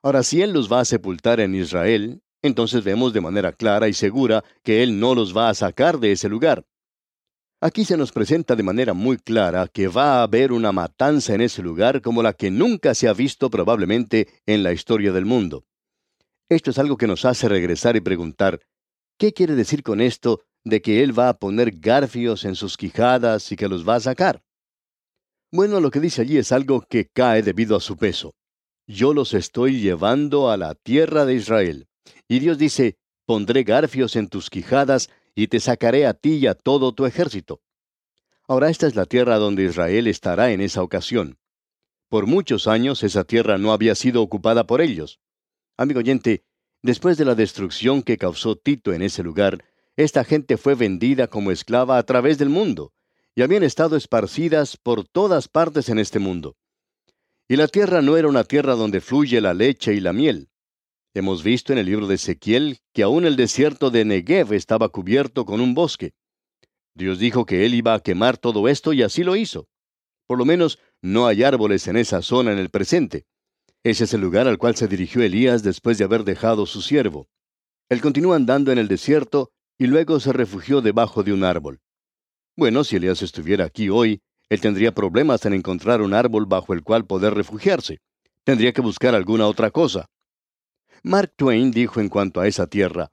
Ahora, 0.02 0.22
si 0.22 0.40
Él 0.40 0.54
los 0.54 0.72
va 0.72 0.80
a 0.80 0.86
sepultar 0.86 1.40
en 1.40 1.54
Israel, 1.54 2.22
entonces 2.40 2.82
vemos 2.82 3.12
de 3.12 3.20
manera 3.20 3.52
clara 3.52 3.86
y 3.86 3.92
segura 3.92 4.42
que 4.62 4.82
Él 4.82 4.98
no 4.98 5.14
los 5.14 5.36
va 5.36 5.50
a 5.50 5.54
sacar 5.54 5.98
de 5.98 6.12
ese 6.12 6.30
lugar. 6.30 6.64
Aquí 7.60 7.84
se 7.84 7.98
nos 7.98 8.12
presenta 8.12 8.56
de 8.56 8.62
manera 8.62 8.94
muy 8.94 9.18
clara 9.18 9.68
que 9.68 9.88
va 9.88 10.20
a 10.20 10.22
haber 10.22 10.52
una 10.52 10.72
matanza 10.72 11.34
en 11.34 11.42
ese 11.42 11.60
lugar 11.60 12.00
como 12.00 12.22
la 12.22 12.32
que 12.32 12.50
nunca 12.50 12.94
se 12.94 13.06
ha 13.06 13.12
visto 13.12 13.50
probablemente 13.50 14.28
en 14.46 14.62
la 14.62 14.72
historia 14.72 15.12
del 15.12 15.26
mundo. 15.26 15.66
Esto 16.48 16.70
es 16.70 16.78
algo 16.78 16.96
que 16.96 17.08
nos 17.08 17.26
hace 17.26 17.46
regresar 17.46 17.94
y 17.94 18.00
preguntar, 18.00 18.60
¿qué 19.18 19.34
quiere 19.34 19.54
decir 19.54 19.82
con 19.82 20.00
esto 20.00 20.40
de 20.64 20.80
que 20.80 21.02
Él 21.02 21.18
va 21.18 21.28
a 21.28 21.38
poner 21.38 21.72
garfios 21.72 22.46
en 22.46 22.54
sus 22.54 22.78
quijadas 22.78 23.52
y 23.52 23.56
que 23.56 23.68
los 23.68 23.86
va 23.86 23.96
a 23.96 24.00
sacar? 24.00 24.45
Bueno, 25.52 25.80
lo 25.80 25.90
que 25.90 26.00
dice 26.00 26.22
allí 26.22 26.38
es 26.38 26.50
algo 26.50 26.84
que 26.88 27.06
cae 27.06 27.42
debido 27.42 27.76
a 27.76 27.80
su 27.80 27.96
peso. 27.96 28.34
Yo 28.86 29.14
los 29.14 29.32
estoy 29.34 29.80
llevando 29.80 30.50
a 30.50 30.56
la 30.56 30.74
tierra 30.74 31.24
de 31.24 31.34
Israel. 31.34 31.88
Y 32.28 32.40
Dios 32.40 32.58
dice, 32.58 32.96
pondré 33.26 33.62
garfios 33.62 34.16
en 34.16 34.28
tus 34.28 34.50
quijadas 34.50 35.10
y 35.34 35.48
te 35.48 35.60
sacaré 35.60 36.06
a 36.06 36.14
ti 36.14 36.36
y 36.36 36.46
a 36.46 36.54
todo 36.54 36.92
tu 36.92 37.06
ejército. 37.06 37.60
Ahora 38.48 38.70
esta 38.70 38.86
es 38.86 38.94
la 38.94 39.06
tierra 39.06 39.36
donde 39.38 39.64
Israel 39.64 40.06
estará 40.06 40.50
en 40.52 40.60
esa 40.60 40.82
ocasión. 40.82 41.38
Por 42.08 42.26
muchos 42.26 42.68
años 42.68 43.02
esa 43.02 43.24
tierra 43.24 43.58
no 43.58 43.72
había 43.72 43.94
sido 43.94 44.22
ocupada 44.22 44.66
por 44.66 44.80
ellos. 44.80 45.20
Amigo 45.76 45.98
oyente, 45.98 46.44
después 46.82 47.18
de 47.18 47.24
la 47.24 47.34
destrucción 47.34 48.02
que 48.02 48.16
causó 48.16 48.56
Tito 48.56 48.92
en 48.92 49.02
ese 49.02 49.22
lugar, 49.22 49.64
esta 49.96 50.24
gente 50.24 50.56
fue 50.56 50.74
vendida 50.74 51.26
como 51.26 51.50
esclava 51.50 51.98
a 51.98 52.02
través 52.04 52.38
del 52.38 52.48
mundo, 52.48 52.92
y 53.36 53.42
habían 53.42 53.62
estado 53.62 53.96
esparcidas 53.96 54.78
por 54.78 55.06
todas 55.06 55.46
partes 55.46 55.90
en 55.90 55.98
este 55.98 56.18
mundo. 56.18 56.56
Y 57.48 57.56
la 57.56 57.68
tierra 57.68 58.00
no 58.00 58.16
era 58.16 58.28
una 58.28 58.44
tierra 58.44 58.74
donde 58.74 59.02
fluye 59.02 59.40
la 59.42 59.52
leche 59.52 59.92
y 59.94 60.00
la 60.00 60.14
miel. 60.14 60.48
Hemos 61.14 61.44
visto 61.44 61.72
en 61.72 61.78
el 61.78 61.86
libro 61.86 62.06
de 62.06 62.14
Ezequiel 62.14 62.78
que 62.94 63.02
aún 63.02 63.26
el 63.26 63.36
desierto 63.36 63.90
de 63.90 64.06
Negev 64.06 64.54
estaba 64.54 64.88
cubierto 64.88 65.44
con 65.44 65.60
un 65.60 65.74
bosque. 65.74 66.14
Dios 66.94 67.18
dijo 67.18 67.44
que 67.44 67.66
él 67.66 67.74
iba 67.74 67.92
a 67.92 68.00
quemar 68.00 68.38
todo 68.38 68.68
esto 68.68 68.94
y 68.94 69.02
así 69.02 69.22
lo 69.22 69.36
hizo. 69.36 69.68
Por 70.26 70.38
lo 70.38 70.46
menos 70.46 70.78
no 71.02 71.26
hay 71.26 71.42
árboles 71.42 71.86
en 71.88 71.98
esa 71.98 72.22
zona 72.22 72.52
en 72.52 72.58
el 72.58 72.70
presente. 72.70 73.26
Ese 73.84 74.04
es 74.04 74.14
el 74.14 74.22
lugar 74.22 74.48
al 74.48 74.56
cual 74.56 74.76
se 74.76 74.88
dirigió 74.88 75.22
Elías 75.22 75.62
después 75.62 75.98
de 75.98 76.04
haber 76.04 76.24
dejado 76.24 76.64
su 76.64 76.80
siervo. 76.80 77.28
Él 77.90 78.00
continúa 78.00 78.36
andando 78.36 78.72
en 78.72 78.78
el 78.78 78.88
desierto 78.88 79.52
y 79.78 79.86
luego 79.86 80.20
se 80.20 80.32
refugió 80.32 80.80
debajo 80.80 81.22
de 81.22 81.34
un 81.34 81.44
árbol. 81.44 81.80
Bueno, 82.56 82.84
si 82.84 82.96
Elías 82.96 83.20
estuviera 83.20 83.66
aquí 83.66 83.90
hoy, 83.90 84.22
él 84.48 84.60
tendría 84.62 84.94
problemas 84.94 85.44
en 85.44 85.52
encontrar 85.52 86.00
un 86.00 86.14
árbol 86.14 86.46
bajo 86.46 86.72
el 86.72 86.82
cual 86.82 87.04
poder 87.04 87.34
refugiarse. 87.34 87.98
Tendría 88.44 88.72
que 88.72 88.80
buscar 88.80 89.14
alguna 89.14 89.46
otra 89.46 89.70
cosa. 89.70 90.06
Mark 91.02 91.34
Twain 91.36 91.70
dijo 91.70 92.00
en 92.00 92.08
cuanto 92.08 92.40
a 92.40 92.46
esa 92.46 92.66
tierra, 92.66 93.10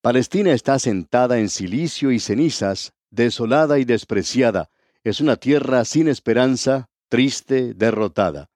Palestina 0.00 0.52
está 0.52 0.78
sentada 0.78 1.40
en 1.40 1.48
silicio 1.48 2.12
y 2.12 2.20
cenizas, 2.20 2.92
desolada 3.10 3.80
y 3.80 3.84
despreciada, 3.84 4.70
es 5.02 5.20
una 5.20 5.36
tierra 5.36 5.84
sin 5.84 6.06
esperanza, 6.06 6.88
triste, 7.08 7.74
derrotada. 7.74 8.48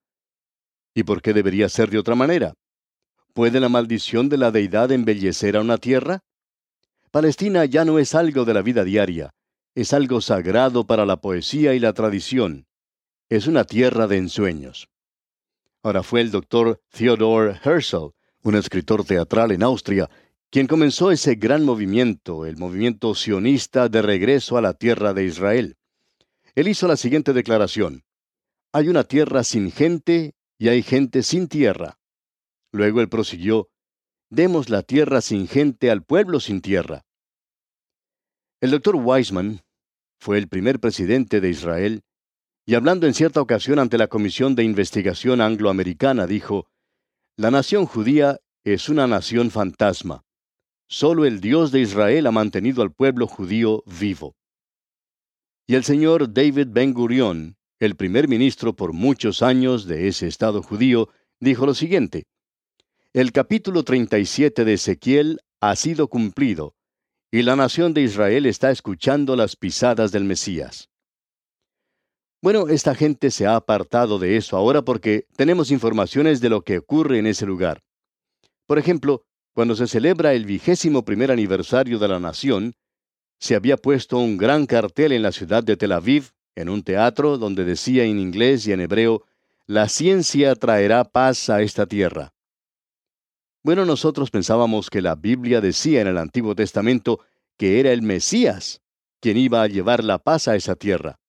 ¿Y 0.94 1.02
por 1.02 1.20
qué 1.20 1.32
debería 1.32 1.68
ser 1.68 1.90
de 1.90 1.98
otra 1.98 2.14
manera? 2.14 2.54
¿Puede 3.34 3.58
la 3.58 3.68
maldición 3.68 4.28
de 4.28 4.36
la 4.36 4.52
deidad 4.52 4.92
embellecer 4.92 5.56
a 5.56 5.62
una 5.62 5.78
tierra? 5.78 6.20
Palestina 7.10 7.64
ya 7.64 7.84
no 7.84 7.98
es 7.98 8.14
algo 8.14 8.44
de 8.44 8.54
la 8.54 8.62
vida 8.62 8.84
diaria, 8.84 9.32
es 9.74 9.92
algo 9.92 10.20
sagrado 10.20 10.86
para 10.86 11.06
la 11.06 11.20
poesía 11.20 11.74
y 11.74 11.78
la 11.78 11.92
tradición. 11.92 12.66
Es 13.28 13.46
una 13.46 13.64
tierra 13.64 14.06
de 14.06 14.18
ensueños. 14.18 14.88
Ahora 15.82 16.02
fue 16.02 16.20
el 16.20 16.30
doctor 16.30 16.80
Theodor 16.90 17.58
Herzl 17.64 18.12
un 18.42 18.56
escritor 18.56 19.04
teatral 19.04 19.52
en 19.52 19.62
Austria, 19.62 20.10
quien 20.50 20.66
comenzó 20.66 21.10
ese 21.10 21.36
gran 21.36 21.64
movimiento, 21.64 22.44
el 22.44 22.56
movimiento 22.56 23.14
sionista 23.14 23.88
de 23.88 24.02
regreso 24.02 24.56
a 24.56 24.60
la 24.60 24.74
tierra 24.74 25.14
de 25.14 25.24
Israel. 25.24 25.76
Él 26.54 26.68
hizo 26.68 26.86
la 26.88 26.96
siguiente 26.96 27.32
declaración. 27.32 28.04
Hay 28.72 28.88
una 28.88 29.04
tierra 29.04 29.44
sin 29.44 29.70
gente 29.70 30.34
y 30.58 30.68
hay 30.68 30.82
gente 30.82 31.22
sin 31.22 31.48
tierra. 31.48 31.98
Luego 32.72 33.00
él 33.00 33.08
prosiguió, 33.08 33.68
Demos 34.28 34.70
la 34.70 34.82
tierra 34.82 35.20
sin 35.20 35.46
gente 35.46 35.90
al 35.90 36.02
pueblo 36.04 36.40
sin 36.40 36.62
tierra. 36.62 37.04
El 38.62 38.70
doctor 38.70 38.94
Weizmann 38.94 39.60
fue 40.20 40.38
el 40.38 40.46
primer 40.46 40.78
presidente 40.78 41.40
de 41.40 41.50
Israel 41.50 42.04
y 42.64 42.76
hablando 42.76 43.08
en 43.08 43.12
cierta 43.12 43.40
ocasión 43.40 43.80
ante 43.80 43.98
la 43.98 44.06
Comisión 44.06 44.54
de 44.54 44.62
Investigación 44.62 45.40
Angloamericana 45.40 46.28
dijo, 46.28 46.68
la 47.36 47.50
nación 47.50 47.86
judía 47.86 48.38
es 48.62 48.88
una 48.88 49.08
nación 49.08 49.50
fantasma. 49.50 50.22
Solo 50.88 51.24
el 51.24 51.40
Dios 51.40 51.72
de 51.72 51.80
Israel 51.80 52.24
ha 52.28 52.30
mantenido 52.30 52.82
al 52.82 52.92
pueblo 52.92 53.26
judío 53.26 53.82
vivo. 53.84 54.36
Y 55.66 55.74
el 55.74 55.82
señor 55.82 56.32
David 56.32 56.68
Ben 56.70 56.94
Gurion, 56.94 57.56
el 57.80 57.96
primer 57.96 58.28
ministro 58.28 58.76
por 58.76 58.92
muchos 58.92 59.42
años 59.42 59.86
de 59.88 60.06
ese 60.06 60.28
Estado 60.28 60.62
judío, 60.62 61.08
dijo 61.40 61.66
lo 61.66 61.74
siguiente. 61.74 62.28
El 63.12 63.32
capítulo 63.32 63.82
37 63.82 64.64
de 64.64 64.74
Ezequiel 64.74 65.40
ha 65.60 65.74
sido 65.74 66.06
cumplido, 66.06 66.76
y 67.34 67.42
la 67.42 67.56
nación 67.56 67.94
de 67.94 68.02
Israel 68.02 68.44
está 68.44 68.70
escuchando 68.70 69.36
las 69.36 69.56
pisadas 69.56 70.12
del 70.12 70.24
Mesías. 70.24 70.90
Bueno, 72.42 72.68
esta 72.68 72.94
gente 72.94 73.30
se 73.30 73.46
ha 73.46 73.56
apartado 73.56 74.18
de 74.18 74.36
eso 74.36 74.54
ahora 74.58 74.82
porque 74.82 75.26
tenemos 75.34 75.70
informaciones 75.70 76.42
de 76.42 76.50
lo 76.50 76.60
que 76.60 76.76
ocurre 76.76 77.18
en 77.18 77.26
ese 77.26 77.46
lugar. 77.46 77.80
Por 78.66 78.78
ejemplo, 78.78 79.24
cuando 79.54 79.74
se 79.74 79.86
celebra 79.86 80.34
el 80.34 80.44
vigésimo 80.44 81.06
primer 81.06 81.32
aniversario 81.32 81.98
de 81.98 82.08
la 82.08 82.20
nación, 82.20 82.74
se 83.38 83.54
había 83.54 83.78
puesto 83.78 84.18
un 84.18 84.36
gran 84.36 84.66
cartel 84.66 85.12
en 85.12 85.22
la 85.22 85.32
ciudad 85.32 85.64
de 85.64 85.78
Tel 85.78 85.92
Aviv, 85.92 86.32
en 86.54 86.68
un 86.68 86.82
teatro 86.82 87.38
donde 87.38 87.64
decía 87.64 88.04
en 88.04 88.18
inglés 88.18 88.66
y 88.66 88.72
en 88.72 88.80
hebreo, 88.80 89.24
La 89.66 89.88
ciencia 89.88 90.54
traerá 90.54 91.04
paz 91.04 91.48
a 91.48 91.62
esta 91.62 91.86
tierra. 91.86 92.34
Bueno, 93.64 93.84
nosotros 93.84 94.30
pensábamos 94.30 94.90
que 94.90 95.00
la 95.00 95.14
Biblia 95.14 95.60
decía 95.60 96.00
en 96.00 96.08
el 96.08 96.18
Antiguo 96.18 96.54
Testamento 96.54 97.20
que 97.56 97.78
era 97.78 97.92
el 97.92 98.02
Mesías 98.02 98.80
quien 99.20 99.36
iba 99.36 99.62
a 99.62 99.68
llevar 99.68 100.02
la 100.02 100.18
paz 100.18 100.48
a 100.48 100.56
esa 100.56 100.74
tierra. 100.74 101.20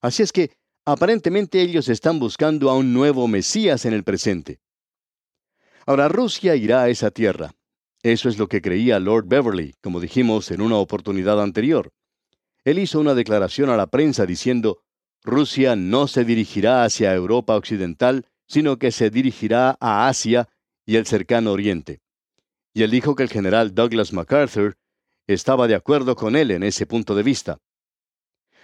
Así 0.00 0.24
es 0.24 0.32
que 0.32 0.50
aparentemente 0.84 1.62
ellos 1.62 1.88
están 1.88 2.18
buscando 2.18 2.68
a 2.70 2.76
un 2.76 2.92
nuevo 2.92 3.28
Mesías 3.28 3.84
en 3.84 3.92
el 3.92 4.02
presente. 4.02 4.58
Ahora 5.86 6.08
Rusia 6.08 6.56
irá 6.56 6.82
a 6.82 6.88
esa 6.88 7.12
tierra. 7.12 7.52
Eso 8.02 8.28
es 8.28 8.36
lo 8.36 8.48
que 8.48 8.60
creía 8.60 8.98
Lord 8.98 9.26
Beverly, 9.28 9.74
como 9.80 10.00
dijimos 10.00 10.50
en 10.50 10.60
una 10.60 10.76
oportunidad 10.76 11.40
anterior. 11.40 11.92
Él 12.64 12.80
hizo 12.80 12.98
una 12.98 13.14
declaración 13.14 13.70
a 13.70 13.76
la 13.76 13.86
prensa 13.86 14.26
diciendo, 14.26 14.82
Rusia 15.22 15.76
no 15.76 16.08
se 16.08 16.24
dirigirá 16.24 16.82
hacia 16.82 17.14
Europa 17.14 17.54
Occidental, 17.54 18.26
sino 18.48 18.78
que 18.78 18.90
se 18.90 19.10
dirigirá 19.10 19.76
a 19.80 20.08
Asia 20.08 20.48
y 20.90 20.96
el 20.96 21.06
cercano 21.06 21.52
Oriente. 21.52 22.00
Y 22.74 22.82
él 22.82 22.90
dijo 22.90 23.14
que 23.14 23.22
el 23.22 23.28
general 23.28 23.76
Douglas 23.76 24.12
MacArthur 24.12 24.76
estaba 25.28 25.68
de 25.68 25.76
acuerdo 25.76 26.16
con 26.16 26.34
él 26.34 26.50
en 26.50 26.64
ese 26.64 26.84
punto 26.84 27.14
de 27.14 27.22
vista. 27.22 27.58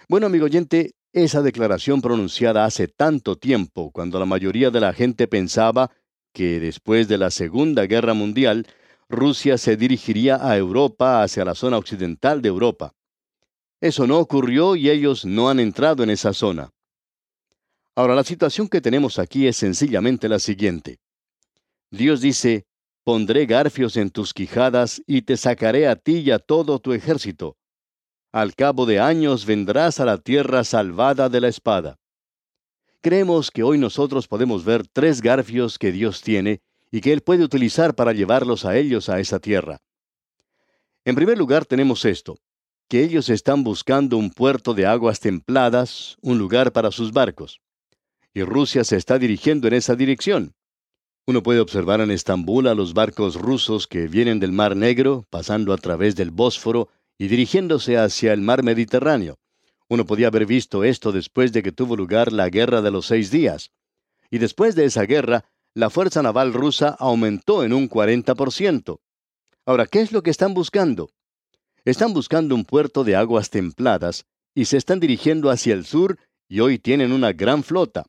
Bueno, 0.09 0.27
amigo 0.27 0.43
oyente, 0.43 0.91
esa 1.13 1.41
declaración 1.41 2.01
pronunciada 2.01 2.65
hace 2.65 2.89
tanto 2.89 3.37
tiempo, 3.37 3.91
cuando 3.91 4.19
la 4.19 4.25
mayoría 4.25 4.71
de 4.71 4.81
la 4.81 4.91
gente 4.91 5.29
pensaba 5.29 5.89
que 6.33 6.59
después 6.59 7.07
de 7.07 7.17
la 7.17 7.31
Segunda 7.31 7.85
Guerra 7.85 8.13
Mundial, 8.13 8.67
Rusia 9.07 9.57
se 9.57 9.77
dirigiría 9.77 10.35
a 10.45 10.57
Europa 10.57 11.23
hacia 11.23 11.45
la 11.45 11.55
zona 11.55 11.77
occidental 11.77 12.41
de 12.41 12.49
Europa. 12.49 12.91
Eso 13.79 14.05
no 14.05 14.19
ocurrió 14.19 14.75
y 14.75 14.89
ellos 14.89 15.23
no 15.23 15.49
han 15.49 15.61
entrado 15.61 16.03
en 16.03 16.09
esa 16.09 16.33
zona. 16.33 16.71
Ahora, 17.95 18.15
la 18.15 18.25
situación 18.25 18.67
que 18.67 18.81
tenemos 18.81 19.17
aquí 19.17 19.47
es 19.47 19.55
sencillamente 19.55 20.27
la 20.27 20.39
siguiente. 20.39 20.99
Dios 21.89 22.19
dice, 22.19 22.65
pondré 23.03 23.45
garfios 23.45 23.95
en 23.95 24.09
tus 24.09 24.33
quijadas 24.33 25.01
y 25.07 25.21
te 25.21 25.37
sacaré 25.37 25.87
a 25.87 25.95
ti 25.95 26.17
y 26.17 26.31
a 26.31 26.39
todo 26.39 26.79
tu 26.79 26.91
ejército. 26.91 27.57
Al 28.33 28.55
cabo 28.55 28.85
de 28.85 28.99
años 28.99 29.45
vendrás 29.45 30.01
a 30.01 30.05
la 30.05 30.17
tierra 30.17 30.65
salvada 30.65 31.29
de 31.29 31.39
la 31.39 31.47
espada. 31.47 31.97
Creemos 33.01 33.51
que 33.51 33.63
hoy 33.63 33.77
nosotros 33.77 34.27
podemos 34.27 34.65
ver 34.65 34.85
tres 34.85 35.21
garfios 35.21 35.79
que 35.79 35.93
Dios 35.93 36.21
tiene 36.21 36.61
y 36.91 36.99
que 36.99 37.13
Él 37.13 37.21
puede 37.21 37.45
utilizar 37.45 37.95
para 37.95 38.11
llevarlos 38.11 38.65
a 38.65 38.75
ellos 38.75 39.07
a 39.07 39.19
esa 39.21 39.39
tierra. 39.39 39.79
En 41.05 41.15
primer 41.15 41.37
lugar 41.37 41.65
tenemos 41.65 42.03
esto, 42.03 42.37
que 42.89 43.01
ellos 43.01 43.29
están 43.29 43.63
buscando 43.63 44.17
un 44.17 44.29
puerto 44.29 44.73
de 44.73 44.85
aguas 44.85 45.21
templadas, 45.21 46.17
un 46.21 46.37
lugar 46.37 46.73
para 46.73 46.91
sus 46.91 47.13
barcos. 47.13 47.61
Y 48.33 48.43
Rusia 48.43 48.83
se 48.83 48.97
está 48.97 49.17
dirigiendo 49.17 49.69
en 49.69 49.75
esa 49.75 49.95
dirección. 49.95 50.56
Uno 51.29 51.43
puede 51.43 51.59
observar 51.59 51.99
en 51.99 52.09
Estambul 52.09 52.67
a 52.67 52.73
los 52.73 52.93
barcos 52.93 53.35
rusos 53.35 53.85
que 53.85 54.07
vienen 54.07 54.39
del 54.39 54.53
Mar 54.53 54.77
Negro, 54.77 55.25
pasando 55.29 55.73
a 55.73 55.77
través 55.77 56.15
del 56.15 56.31
Bósforo 56.31 56.87
y 57.17 57.27
dirigiéndose 57.27 57.97
hacia 57.97 58.31
el 58.31 58.39
mar 58.39 58.63
Mediterráneo. 58.63 59.37
Uno 59.89 60.05
podía 60.05 60.27
haber 60.27 60.45
visto 60.45 60.85
esto 60.85 61.11
después 61.11 61.51
de 61.51 61.63
que 61.63 61.73
tuvo 61.73 61.97
lugar 61.97 62.31
la 62.31 62.49
Guerra 62.49 62.81
de 62.81 62.91
los 62.91 63.07
Seis 63.07 63.29
Días. 63.29 63.71
Y 64.31 64.37
después 64.37 64.73
de 64.75 64.85
esa 64.85 65.03
guerra, 65.03 65.43
la 65.73 65.89
fuerza 65.89 66.23
naval 66.23 66.53
rusa 66.53 66.95
aumentó 66.97 67.65
en 67.65 67.73
un 67.73 67.89
40%. 67.89 69.01
Ahora, 69.65 69.85
¿qué 69.85 69.99
es 69.99 70.13
lo 70.13 70.23
que 70.23 70.29
están 70.29 70.53
buscando? 70.53 71.09
Están 71.83 72.13
buscando 72.13 72.55
un 72.55 72.63
puerto 72.63 73.03
de 73.03 73.17
aguas 73.17 73.49
templadas 73.49 74.25
y 74.55 74.63
se 74.63 74.77
están 74.77 75.01
dirigiendo 75.01 75.49
hacia 75.49 75.73
el 75.73 75.83
sur 75.83 76.17
y 76.47 76.61
hoy 76.61 76.79
tienen 76.79 77.11
una 77.11 77.33
gran 77.33 77.63
flota. 77.65 78.05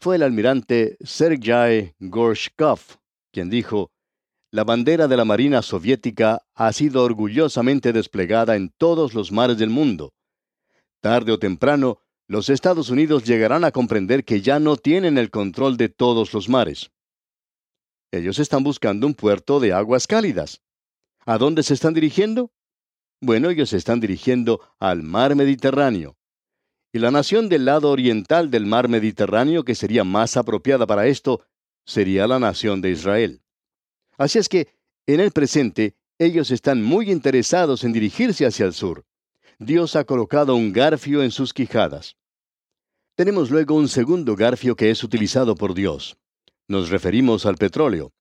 Fue 0.00 0.16
el 0.16 0.22
almirante 0.22 0.96
Sergei 1.00 1.94
Gorshkov 1.98 2.80
quien 3.38 3.50
dijo, 3.50 3.92
la 4.50 4.64
bandera 4.64 5.06
de 5.06 5.16
la 5.16 5.24
Marina 5.24 5.62
Soviética 5.62 6.42
ha 6.54 6.72
sido 6.72 7.04
orgullosamente 7.04 7.92
desplegada 7.92 8.56
en 8.56 8.70
todos 8.70 9.14
los 9.14 9.30
mares 9.30 9.58
del 9.58 9.70
mundo. 9.70 10.12
Tarde 11.00 11.30
o 11.32 11.38
temprano, 11.38 12.00
los 12.26 12.48
Estados 12.48 12.90
Unidos 12.90 13.24
llegarán 13.24 13.64
a 13.64 13.70
comprender 13.70 14.24
que 14.24 14.40
ya 14.40 14.58
no 14.58 14.76
tienen 14.76 15.18
el 15.18 15.30
control 15.30 15.76
de 15.76 15.88
todos 15.88 16.34
los 16.34 16.48
mares. 16.48 16.90
Ellos 18.10 18.40
están 18.40 18.64
buscando 18.64 19.06
un 19.06 19.14
puerto 19.14 19.60
de 19.60 19.72
aguas 19.72 20.08
cálidas. 20.08 20.62
¿A 21.26 21.38
dónde 21.38 21.62
se 21.62 21.74
están 21.74 21.94
dirigiendo? 21.94 22.50
Bueno, 23.20 23.50
ellos 23.50 23.70
se 23.70 23.76
están 23.76 24.00
dirigiendo 24.00 24.60
al 24.80 25.02
mar 25.02 25.36
Mediterráneo. 25.36 26.17
Y 26.92 26.98
la 27.00 27.10
nación 27.10 27.48
del 27.48 27.66
lado 27.66 27.90
oriental 27.90 28.50
del 28.50 28.64
mar 28.64 28.88
Mediterráneo, 28.88 29.64
que 29.64 29.74
sería 29.74 30.04
más 30.04 30.36
apropiada 30.36 30.86
para 30.86 31.06
esto, 31.06 31.42
sería 31.84 32.26
la 32.26 32.38
nación 32.38 32.80
de 32.80 32.90
Israel. 32.90 33.42
Así 34.16 34.38
es 34.38 34.48
que, 34.48 34.68
en 35.06 35.20
el 35.20 35.30
presente, 35.30 35.96
ellos 36.18 36.50
están 36.50 36.82
muy 36.82 37.10
interesados 37.10 37.84
en 37.84 37.92
dirigirse 37.92 38.46
hacia 38.46 38.66
el 38.66 38.72
sur. 38.72 39.04
Dios 39.58 39.96
ha 39.96 40.04
colocado 40.04 40.56
un 40.56 40.72
garfio 40.72 41.22
en 41.22 41.30
sus 41.30 41.52
quijadas. 41.52 42.16
Tenemos 43.14 43.50
luego 43.50 43.74
un 43.74 43.88
segundo 43.88 44.36
garfio 44.36 44.76
que 44.76 44.90
es 44.90 45.02
utilizado 45.04 45.56
por 45.56 45.74
Dios. 45.74 46.16
Nos 46.68 46.88
referimos 46.88 47.46
al 47.46 47.56
petróleo. 47.56 48.12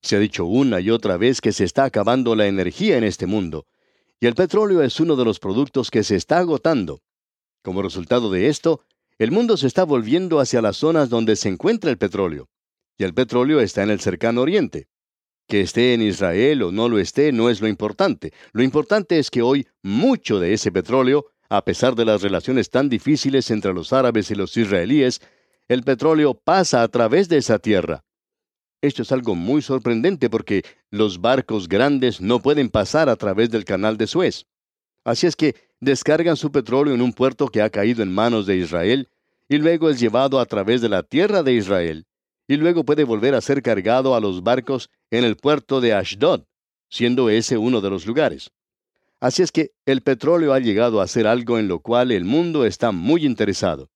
Se 0.00 0.16
ha 0.16 0.18
dicho 0.18 0.44
una 0.44 0.80
y 0.80 0.90
otra 0.90 1.16
vez 1.16 1.40
que 1.40 1.52
se 1.52 1.64
está 1.64 1.84
acabando 1.84 2.34
la 2.36 2.46
energía 2.46 2.96
en 2.96 3.04
este 3.04 3.26
mundo, 3.26 3.66
y 4.20 4.26
el 4.26 4.34
petróleo 4.34 4.82
es 4.82 5.00
uno 5.00 5.16
de 5.16 5.24
los 5.24 5.38
productos 5.38 5.90
que 5.90 6.02
se 6.04 6.16
está 6.16 6.38
agotando. 6.38 7.02
Como 7.66 7.82
resultado 7.82 8.30
de 8.30 8.46
esto, 8.46 8.82
el 9.18 9.32
mundo 9.32 9.56
se 9.56 9.66
está 9.66 9.82
volviendo 9.82 10.38
hacia 10.38 10.62
las 10.62 10.76
zonas 10.76 11.08
donde 11.08 11.34
se 11.34 11.48
encuentra 11.48 11.90
el 11.90 11.98
petróleo, 11.98 12.48
y 12.96 13.02
el 13.02 13.12
petróleo 13.12 13.58
está 13.58 13.82
en 13.82 13.90
el 13.90 13.98
cercano 13.98 14.42
oriente. 14.42 14.86
Que 15.48 15.62
esté 15.62 15.92
en 15.92 16.00
Israel 16.00 16.62
o 16.62 16.70
no 16.70 16.88
lo 16.88 17.00
esté 17.00 17.32
no 17.32 17.50
es 17.50 17.60
lo 17.60 17.66
importante. 17.66 18.32
Lo 18.52 18.62
importante 18.62 19.18
es 19.18 19.32
que 19.32 19.42
hoy 19.42 19.66
mucho 19.82 20.38
de 20.38 20.52
ese 20.52 20.70
petróleo, 20.70 21.26
a 21.48 21.64
pesar 21.64 21.96
de 21.96 22.04
las 22.04 22.22
relaciones 22.22 22.70
tan 22.70 22.88
difíciles 22.88 23.50
entre 23.50 23.74
los 23.74 23.92
árabes 23.92 24.30
y 24.30 24.36
los 24.36 24.56
israelíes, 24.56 25.20
el 25.66 25.82
petróleo 25.82 26.34
pasa 26.34 26.84
a 26.84 26.88
través 26.88 27.28
de 27.28 27.38
esa 27.38 27.58
tierra. 27.58 28.04
Esto 28.80 29.02
es 29.02 29.10
algo 29.10 29.34
muy 29.34 29.60
sorprendente 29.60 30.30
porque 30.30 30.62
los 30.92 31.20
barcos 31.20 31.68
grandes 31.68 32.20
no 32.20 32.38
pueden 32.38 32.68
pasar 32.68 33.08
a 33.08 33.16
través 33.16 33.50
del 33.50 33.64
canal 33.64 33.96
de 33.96 34.06
Suez. 34.06 34.46
Así 35.06 35.28
es 35.28 35.36
que 35.36 35.54
descargan 35.78 36.36
su 36.36 36.50
petróleo 36.50 36.92
en 36.92 37.00
un 37.00 37.12
puerto 37.12 37.46
que 37.46 37.62
ha 37.62 37.70
caído 37.70 38.02
en 38.02 38.12
manos 38.12 38.44
de 38.44 38.56
Israel 38.56 39.08
y 39.48 39.58
luego 39.58 39.88
es 39.88 40.00
llevado 40.00 40.40
a 40.40 40.46
través 40.46 40.80
de 40.80 40.88
la 40.88 41.04
tierra 41.04 41.44
de 41.44 41.52
Israel 41.52 42.06
y 42.48 42.56
luego 42.56 42.82
puede 42.82 43.04
volver 43.04 43.36
a 43.36 43.40
ser 43.40 43.62
cargado 43.62 44.16
a 44.16 44.20
los 44.20 44.42
barcos 44.42 44.90
en 45.12 45.22
el 45.22 45.36
puerto 45.36 45.80
de 45.80 45.94
Ashdod, 45.94 46.42
siendo 46.90 47.30
ese 47.30 47.56
uno 47.56 47.80
de 47.80 47.88
los 47.88 48.04
lugares. 48.04 48.50
Así 49.20 49.42
es 49.42 49.52
que 49.52 49.70
el 49.84 50.02
petróleo 50.02 50.52
ha 50.52 50.58
llegado 50.58 51.00
a 51.00 51.06
ser 51.06 51.28
algo 51.28 51.60
en 51.60 51.68
lo 51.68 51.78
cual 51.78 52.10
el 52.10 52.24
mundo 52.24 52.64
está 52.64 52.90
muy 52.90 53.24
interesado. 53.24 53.88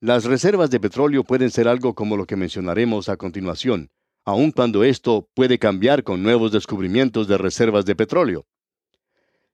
Las 0.00 0.24
reservas 0.24 0.70
de 0.70 0.80
petróleo 0.80 1.22
pueden 1.22 1.52
ser 1.52 1.68
algo 1.68 1.94
como 1.94 2.16
lo 2.16 2.26
que 2.26 2.34
mencionaremos 2.34 3.08
a 3.08 3.16
continuación, 3.16 3.92
aun 4.24 4.50
cuando 4.50 4.82
esto 4.82 5.28
puede 5.34 5.60
cambiar 5.60 6.02
con 6.02 6.24
nuevos 6.24 6.50
descubrimientos 6.50 7.28
de 7.28 7.38
reservas 7.38 7.84
de 7.84 7.94
petróleo. 7.94 8.46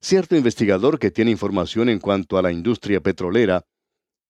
Cierto 0.05 0.37
investigador 0.37 0.99
que 0.99 1.11
tiene 1.11 1.31
información 1.31 1.89
en 1.89 1.99
cuanto 1.99 2.37
a 2.37 2.43
la 2.43 2.53
industria 2.53 3.01
petrolera 3.01 3.65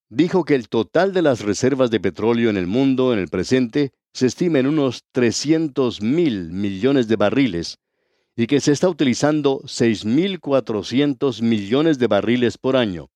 dijo 0.09 0.45
que 0.45 0.55
el 0.55 0.69
total 0.69 1.13
de 1.13 1.21
las 1.21 1.41
reservas 1.41 1.91
de 1.91 1.99
petróleo 1.99 2.49
en 2.49 2.57
el 2.57 2.69
mundo 2.69 3.13
en 3.13 3.19
el 3.19 3.27
presente 3.27 3.91
se 4.13 4.27
estima 4.27 4.61
en 4.61 4.69
unos 4.69 5.03
300 5.11 6.01
mil 6.01 6.53
millones 6.53 7.09
de 7.09 7.17
barriles 7.17 7.81
y 8.37 8.47
que 8.47 8.61
se 8.61 8.71
está 8.71 8.89
utilizando 8.89 9.63
6.400 9.63 11.43
millones 11.43 11.99
de 11.99 12.07
barriles 12.07 12.57
por 12.57 12.77
año, 12.77 13.11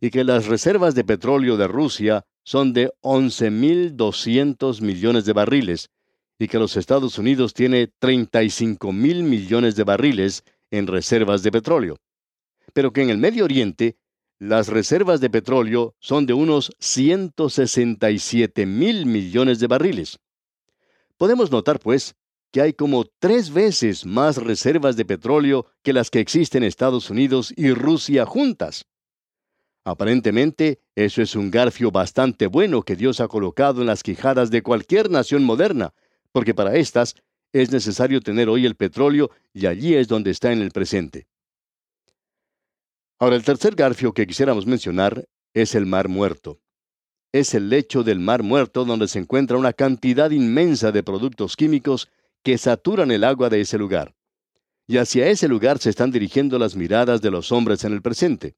y 0.00 0.10
que 0.10 0.24
las 0.24 0.46
reservas 0.46 0.96
de 0.96 1.04
petróleo 1.04 1.56
de 1.56 1.68
Rusia 1.68 2.24
son 2.42 2.72
de 2.72 2.90
11.200 3.02 4.80
millones 4.80 5.24
de 5.24 5.32
barriles, 5.32 5.90
y 6.36 6.48
que 6.48 6.58
los 6.58 6.76
Estados 6.76 7.16
Unidos 7.16 7.54
tiene 7.54 7.88
35 8.00 8.92
mil 8.92 9.22
millones 9.22 9.76
de 9.76 9.84
barriles 9.84 10.42
en 10.70 10.86
reservas 10.86 11.42
de 11.42 11.52
petróleo, 11.52 11.96
pero 12.72 12.92
que 12.92 13.02
en 13.02 13.10
el 13.10 13.18
Medio 13.18 13.44
Oriente 13.44 13.96
las 14.38 14.68
reservas 14.68 15.20
de 15.20 15.30
petróleo 15.30 15.94
son 15.98 16.26
de 16.26 16.34
unos 16.34 16.70
167 16.78 18.66
mil 18.66 19.06
millones 19.06 19.60
de 19.60 19.66
barriles. 19.66 20.18
Podemos 21.16 21.50
notar, 21.50 21.80
pues, 21.80 22.14
que 22.52 22.60
hay 22.60 22.72
como 22.74 23.06
tres 23.18 23.50
veces 23.50 24.04
más 24.04 24.36
reservas 24.36 24.96
de 24.96 25.04
petróleo 25.04 25.66
que 25.82 25.92
las 25.92 26.10
que 26.10 26.20
existen 26.20 26.62
en 26.62 26.68
Estados 26.68 27.08
Unidos 27.10 27.52
y 27.56 27.72
Rusia 27.72 28.26
juntas. 28.26 28.84
Aparentemente, 29.84 30.80
eso 30.94 31.22
es 31.22 31.36
un 31.36 31.50
garfio 31.50 31.90
bastante 31.90 32.46
bueno 32.46 32.82
que 32.82 32.96
Dios 32.96 33.20
ha 33.20 33.28
colocado 33.28 33.80
en 33.80 33.86
las 33.86 34.02
quijadas 34.02 34.50
de 34.50 34.62
cualquier 34.62 35.10
nación 35.10 35.44
moderna, 35.44 35.94
porque 36.32 36.54
para 36.54 36.76
éstas 36.76 37.14
es 37.62 37.72
necesario 37.72 38.20
tener 38.20 38.48
hoy 38.48 38.66
el 38.66 38.74
petróleo 38.74 39.30
y 39.54 39.66
allí 39.66 39.94
es 39.94 40.08
donde 40.08 40.30
está 40.30 40.52
en 40.52 40.60
el 40.60 40.70
presente. 40.70 41.26
Ahora, 43.18 43.36
el 43.36 43.44
tercer 43.44 43.74
garfio 43.74 44.12
que 44.12 44.26
quisiéramos 44.26 44.66
mencionar 44.66 45.26
es 45.54 45.74
el 45.74 45.86
Mar 45.86 46.08
Muerto. 46.08 46.60
Es 47.32 47.54
el 47.54 47.70
lecho 47.70 48.02
del 48.02 48.20
Mar 48.20 48.42
Muerto 48.42 48.84
donde 48.84 49.08
se 49.08 49.18
encuentra 49.18 49.56
una 49.56 49.72
cantidad 49.72 50.30
inmensa 50.30 50.92
de 50.92 51.02
productos 51.02 51.56
químicos 51.56 52.08
que 52.42 52.58
saturan 52.58 53.10
el 53.10 53.24
agua 53.24 53.48
de 53.48 53.62
ese 53.62 53.78
lugar. 53.78 54.14
Y 54.86 54.98
hacia 54.98 55.28
ese 55.28 55.48
lugar 55.48 55.78
se 55.78 55.90
están 55.90 56.10
dirigiendo 56.10 56.58
las 56.58 56.76
miradas 56.76 57.22
de 57.22 57.30
los 57.30 57.52
hombres 57.52 57.84
en 57.84 57.92
el 57.94 58.02
presente. 58.02 58.54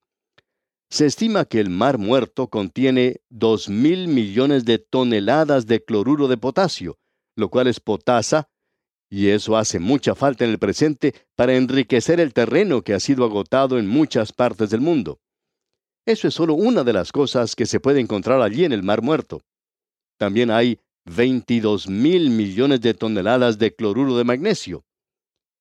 Se 0.90 1.06
estima 1.06 1.44
que 1.44 1.60
el 1.60 1.70
Mar 1.70 1.98
Muerto 1.98 2.48
contiene 2.48 3.20
dos 3.28 3.68
mil 3.68 4.08
millones 4.08 4.64
de 4.64 4.78
toneladas 4.78 5.66
de 5.66 5.84
cloruro 5.84 6.26
de 6.26 6.36
potasio, 6.36 6.98
lo 7.36 7.48
cual 7.48 7.68
es 7.68 7.78
potasa, 7.78 8.48
y 9.10 9.28
eso 9.28 9.56
hace 9.56 9.78
mucha 9.78 10.14
falta 10.14 10.44
en 10.44 10.50
el 10.50 10.58
presente 10.58 11.14
para 11.34 11.54
enriquecer 11.54 12.20
el 12.20 12.34
terreno 12.34 12.82
que 12.82 12.94
ha 12.94 13.00
sido 13.00 13.24
agotado 13.24 13.78
en 13.78 13.86
muchas 13.86 14.32
partes 14.32 14.70
del 14.70 14.80
mundo. 14.80 15.18
Eso 16.04 16.28
es 16.28 16.34
solo 16.34 16.54
una 16.54 16.84
de 16.84 16.92
las 16.92 17.12
cosas 17.12 17.54
que 17.54 17.66
se 17.66 17.80
puede 17.80 18.00
encontrar 18.00 18.40
allí 18.40 18.64
en 18.64 18.72
el 18.72 18.82
Mar 18.82 19.02
Muerto. 19.02 19.42
También 20.18 20.50
hay 20.50 20.78
22 21.04 21.88
mil 21.88 22.30
millones 22.30 22.80
de 22.80 22.94
toneladas 22.94 23.58
de 23.58 23.74
cloruro 23.74 24.16
de 24.16 24.24
magnesio. 24.24 24.84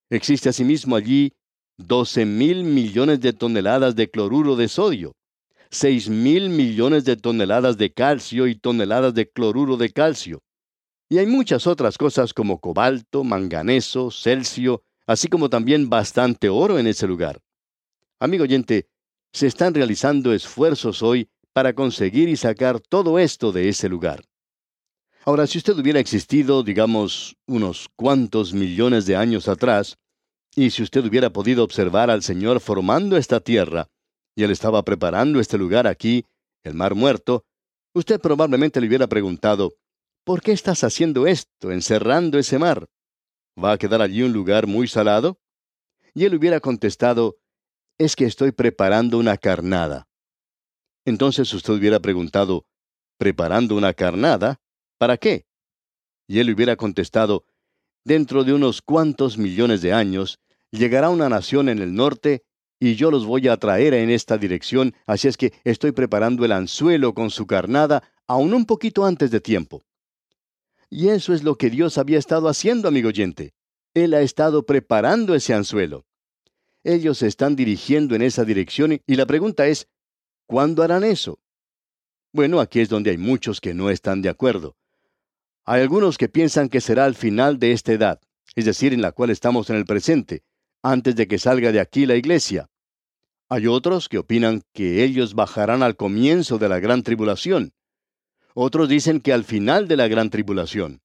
Existe 0.09 0.49
asimismo 0.49 0.95
allí 0.95 1.33
12 1.77 2.25
mil 2.25 2.63
millones 2.63 3.19
de 3.21 3.33
toneladas 3.33 3.95
de 3.95 4.09
cloruro 4.09 4.55
de 4.55 4.67
sodio, 4.67 5.15
6 5.69 6.09
mil 6.09 6.49
millones 6.49 7.05
de 7.05 7.17
toneladas 7.17 7.77
de 7.77 7.93
calcio 7.93 8.47
y 8.47 8.55
toneladas 8.55 9.13
de 9.13 9.29
cloruro 9.29 9.77
de 9.77 9.91
calcio, 9.91 10.41
y 11.09 11.19
hay 11.19 11.25
muchas 11.25 11.67
otras 11.67 11.97
cosas 11.97 12.33
como 12.33 12.59
cobalto, 12.59 13.23
manganeso, 13.23 14.11
celcio, 14.11 14.83
así 15.05 15.27
como 15.27 15.49
también 15.49 15.89
bastante 15.89 16.49
oro 16.49 16.79
en 16.79 16.87
ese 16.87 17.07
lugar. 17.07 17.41
Amigo 18.19 18.43
oyente, 18.43 18.89
se 19.31 19.47
están 19.47 19.73
realizando 19.73 20.33
esfuerzos 20.33 21.01
hoy 21.01 21.29
para 21.53 21.73
conseguir 21.73 22.29
y 22.29 22.35
sacar 22.35 22.79
todo 22.79 23.19
esto 23.19 23.51
de 23.51 23.69
ese 23.69 23.89
lugar. 23.89 24.23
Ahora, 25.25 25.47
si 25.47 25.57
usted 25.57 25.77
hubiera 25.77 25.99
existido, 25.99 26.63
digamos, 26.63 27.35
unos 27.47 27.89
cuantos 27.95 28.53
millones 28.53 29.05
de 29.05 29.15
años 29.15 29.47
atrás, 29.47 29.97
y 30.55 30.69
si 30.71 30.83
usted 30.83 31.05
hubiera 31.05 31.31
podido 31.31 31.63
observar 31.63 32.09
al 32.09 32.23
Señor 32.23 32.59
formando 32.59 33.17
esta 33.17 33.39
tierra, 33.39 33.87
y 34.35 34.43
Él 34.43 34.51
estaba 34.51 34.83
preparando 34.83 35.39
este 35.39 35.57
lugar 35.57 35.87
aquí, 35.87 36.25
el 36.63 36.73
mar 36.73 36.95
muerto, 36.95 37.43
usted 37.93 38.19
probablemente 38.19 38.79
le 38.79 38.87
hubiera 38.87 39.07
preguntado, 39.07 39.73
¿Por 40.27 40.41
qué 40.41 40.51
estás 40.51 40.83
haciendo 40.83 41.25
esto, 41.25 41.71
encerrando 41.71 42.37
ese 42.37 42.59
mar? 42.59 42.89
¿Va 43.57 43.71
a 43.71 43.77
quedar 43.77 44.01
allí 44.01 44.23
un 44.23 44.33
lugar 44.33 44.67
muy 44.67 44.85
salado? 44.89 45.39
Y 46.13 46.25
él 46.25 46.35
hubiera 46.35 46.59
contestado, 46.59 47.37
es 47.97 48.17
que 48.17 48.25
estoy 48.25 48.51
preparando 48.51 49.19
una 49.19 49.37
carnada. 49.37 50.09
Entonces 51.05 51.53
usted 51.53 51.75
hubiera 51.75 52.01
preguntado, 52.01 52.65
¿preparando 53.17 53.77
una 53.77 53.93
carnada? 53.93 54.59
¿Para 54.97 55.15
qué? 55.15 55.45
Y 56.27 56.39
él 56.39 56.53
hubiera 56.53 56.75
contestado, 56.75 57.45
dentro 58.03 58.43
de 58.43 58.51
unos 58.51 58.81
cuantos 58.81 59.37
millones 59.37 59.81
de 59.81 59.93
años, 59.93 60.41
llegará 60.71 61.09
una 61.09 61.29
nación 61.29 61.69
en 61.69 61.79
el 61.79 61.95
norte 61.95 62.43
y 62.81 62.95
yo 62.95 63.11
los 63.11 63.25
voy 63.25 63.47
a 63.47 63.55
traer 63.55 63.93
en 63.93 64.09
esta 64.09 64.37
dirección, 64.37 64.93
así 65.05 65.29
es 65.29 65.37
que 65.37 65.53
estoy 65.63 65.93
preparando 65.93 66.43
el 66.43 66.51
anzuelo 66.51 67.13
con 67.13 67.29
su 67.29 67.47
carnada 67.47 68.03
aún 68.27 68.53
un 68.53 68.65
poquito 68.65 69.05
antes 69.05 69.31
de 69.31 69.39
tiempo. 69.39 69.86
Y 70.89 71.09
eso 71.09 71.33
es 71.33 71.43
lo 71.43 71.57
que 71.57 71.69
Dios 71.69 71.97
había 71.97 72.17
estado 72.17 72.47
haciendo, 72.47 72.87
amigo 72.87 73.09
oyente. 73.09 73.53
Él 73.93 74.13
ha 74.13 74.21
estado 74.21 74.65
preparando 74.65 75.35
ese 75.35 75.53
anzuelo. 75.53 76.05
Ellos 76.83 77.17
se 77.17 77.27
están 77.27 77.55
dirigiendo 77.55 78.15
en 78.15 78.21
esa 78.21 78.45
dirección 78.45 79.01
y 79.05 79.15
la 79.15 79.25
pregunta 79.25 79.67
es, 79.67 79.87
¿cuándo 80.45 80.83
harán 80.83 81.03
eso? 81.03 81.39
Bueno, 82.31 82.59
aquí 82.59 82.79
es 82.79 82.89
donde 82.89 83.11
hay 83.11 83.17
muchos 83.17 83.59
que 83.59 83.73
no 83.73 83.89
están 83.89 84.21
de 84.21 84.29
acuerdo. 84.29 84.77
Hay 85.65 85.81
algunos 85.81 86.17
que 86.17 86.29
piensan 86.29 86.69
que 86.69 86.79
será 86.79 87.05
al 87.05 87.15
final 87.15 87.59
de 87.59 87.73
esta 87.73 87.91
edad, 87.91 88.21
es 88.55 88.65
decir, 88.65 88.93
en 88.93 89.01
la 89.01 89.11
cual 89.11 89.31
estamos 89.31 89.69
en 89.69 89.75
el 89.75 89.85
presente, 89.85 90.43
antes 90.81 91.15
de 91.15 91.27
que 91.27 91.39
salga 91.39 91.71
de 91.71 91.81
aquí 91.81 92.05
la 92.05 92.15
iglesia. 92.15 92.69
Hay 93.49 93.67
otros 93.67 94.07
que 94.07 94.17
opinan 94.17 94.61
que 94.73 95.03
ellos 95.03 95.33
bajarán 95.33 95.83
al 95.83 95.95
comienzo 95.95 96.57
de 96.57 96.69
la 96.69 96.79
gran 96.79 97.03
tribulación. 97.03 97.73
Otros 98.59 98.89
dicen 98.89 99.21
que 99.21 99.33
al 99.33 99.43
final 99.43 99.87
de 99.87 99.95
la 99.95 100.07
gran 100.07 100.31
tribulación. 100.31 101.03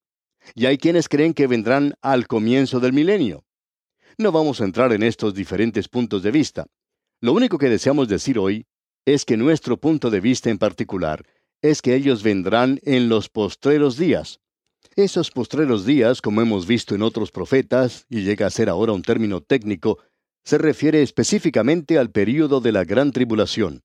Y 0.55 0.65
hay 0.65 0.79
quienes 0.79 1.07
creen 1.07 1.35
que 1.35 1.47
vendrán 1.47 1.93
al 2.01 2.27
comienzo 2.27 2.81
del 2.81 2.95
milenio. 2.95 3.45
No 4.17 4.33
vamos 4.33 4.63
a 4.63 4.65
entrar 4.65 4.91
en 4.95 5.03
estos 5.03 5.35
diferentes 5.35 5.87
puntos 5.87 6.23
de 6.23 6.31
vista. 6.31 6.65
Lo 7.21 7.35
único 7.35 7.59
que 7.59 7.69
deseamos 7.69 8.09
decir 8.09 8.39
hoy 8.39 8.65
es 9.05 9.27
que 9.27 9.37
nuestro 9.37 9.77
punto 9.77 10.09
de 10.09 10.21
vista 10.21 10.49
en 10.49 10.57
particular 10.57 11.27
es 11.61 11.83
que 11.83 11.95
ellos 11.95 12.23
vendrán 12.23 12.81
en 12.85 13.11
los 13.11 13.29
postreros 13.29 13.99
días. 13.99 14.41
Esos 14.97 15.31
postreros 15.31 15.85
días, 15.85 16.23
como 16.23 16.41
hemos 16.41 16.67
visto 16.67 16.95
en 16.95 17.03
otros 17.03 17.31
profetas, 17.31 18.07
y 18.09 18.23
llega 18.23 18.47
a 18.47 18.51
ser 18.51 18.71
ahora 18.71 18.93
un 18.93 19.03
término 19.03 19.43
técnico, 19.43 19.99
se 20.43 20.57
refiere 20.57 21.03
específicamente 21.03 21.99
al 21.99 22.11
período 22.11 22.63
de 22.63 22.73
la 22.73 22.85
gran 22.85 23.13
tribulación. 23.13 23.83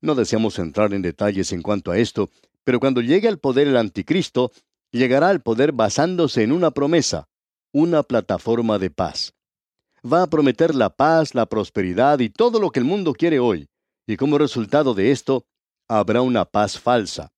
No 0.00 0.16
deseamos 0.16 0.58
entrar 0.58 0.92
en 0.92 1.02
detalles 1.02 1.52
en 1.52 1.62
cuanto 1.62 1.92
a 1.92 1.98
esto, 1.98 2.30
pero 2.66 2.80
cuando 2.80 3.00
llegue 3.00 3.28
al 3.28 3.38
poder 3.38 3.68
el 3.68 3.76
anticristo, 3.76 4.50
llegará 4.90 5.28
al 5.28 5.40
poder 5.40 5.70
basándose 5.70 6.42
en 6.42 6.50
una 6.50 6.72
promesa, 6.72 7.28
una 7.72 8.02
plataforma 8.02 8.80
de 8.80 8.90
paz. 8.90 9.34
Va 10.04 10.24
a 10.24 10.26
prometer 10.26 10.74
la 10.74 10.90
paz, 10.90 11.36
la 11.36 11.46
prosperidad 11.46 12.18
y 12.18 12.28
todo 12.28 12.58
lo 12.58 12.70
que 12.70 12.80
el 12.80 12.84
mundo 12.84 13.12
quiere 13.12 13.38
hoy, 13.38 13.68
y 14.04 14.16
como 14.16 14.36
resultado 14.36 14.94
de 14.94 15.12
esto, 15.12 15.46
habrá 15.86 16.22
una 16.22 16.44
paz 16.44 16.80
falsa. 16.80 17.30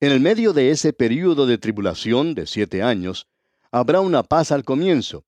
En 0.00 0.10
el 0.10 0.20
medio 0.20 0.54
de 0.54 0.70
ese 0.70 0.94
período 0.94 1.44
de 1.44 1.58
tribulación 1.58 2.34
de 2.34 2.46
siete 2.46 2.82
años, 2.82 3.26
habrá 3.70 4.00
una 4.00 4.22
paz 4.22 4.52
al 4.52 4.64
comienzo. 4.64 5.26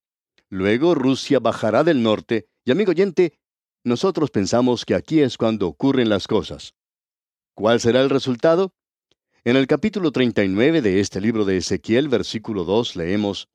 Luego 0.48 0.94
Rusia 0.94 1.38
bajará 1.38 1.84
del 1.84 2.02
norte, 2.02 2.48
y 2.64 2.70
amigo 2.70 2.92
oyente, 2.92 3.38
nosotros 3.84 4.30
pensamos 4.30 4.86
que 4.86 4.94
aquí 4.94 5.20
es 5.20 5.36
cuando 5.36 5.68
ocurren 5.68 6.08
las 6.08 6.26
cosas. 6.26 6.72
¿Cuál 7.52 7.78
será 7.78 8.00
el 8.00 8.08
resultado? 8.08 8.72
En 9.48 9.56
el 9.56 9.66
capítulo 9.66 10.12
39 10.12 10.82
de 10.82 11.00
este 11.00 11.22
libro 11.22 11.46
de 11.46 11.56
Ezequiel, 11.56 12.10
versículo 12.10 12.64
2, 12.64 12.96
leemos, 12.96 13.48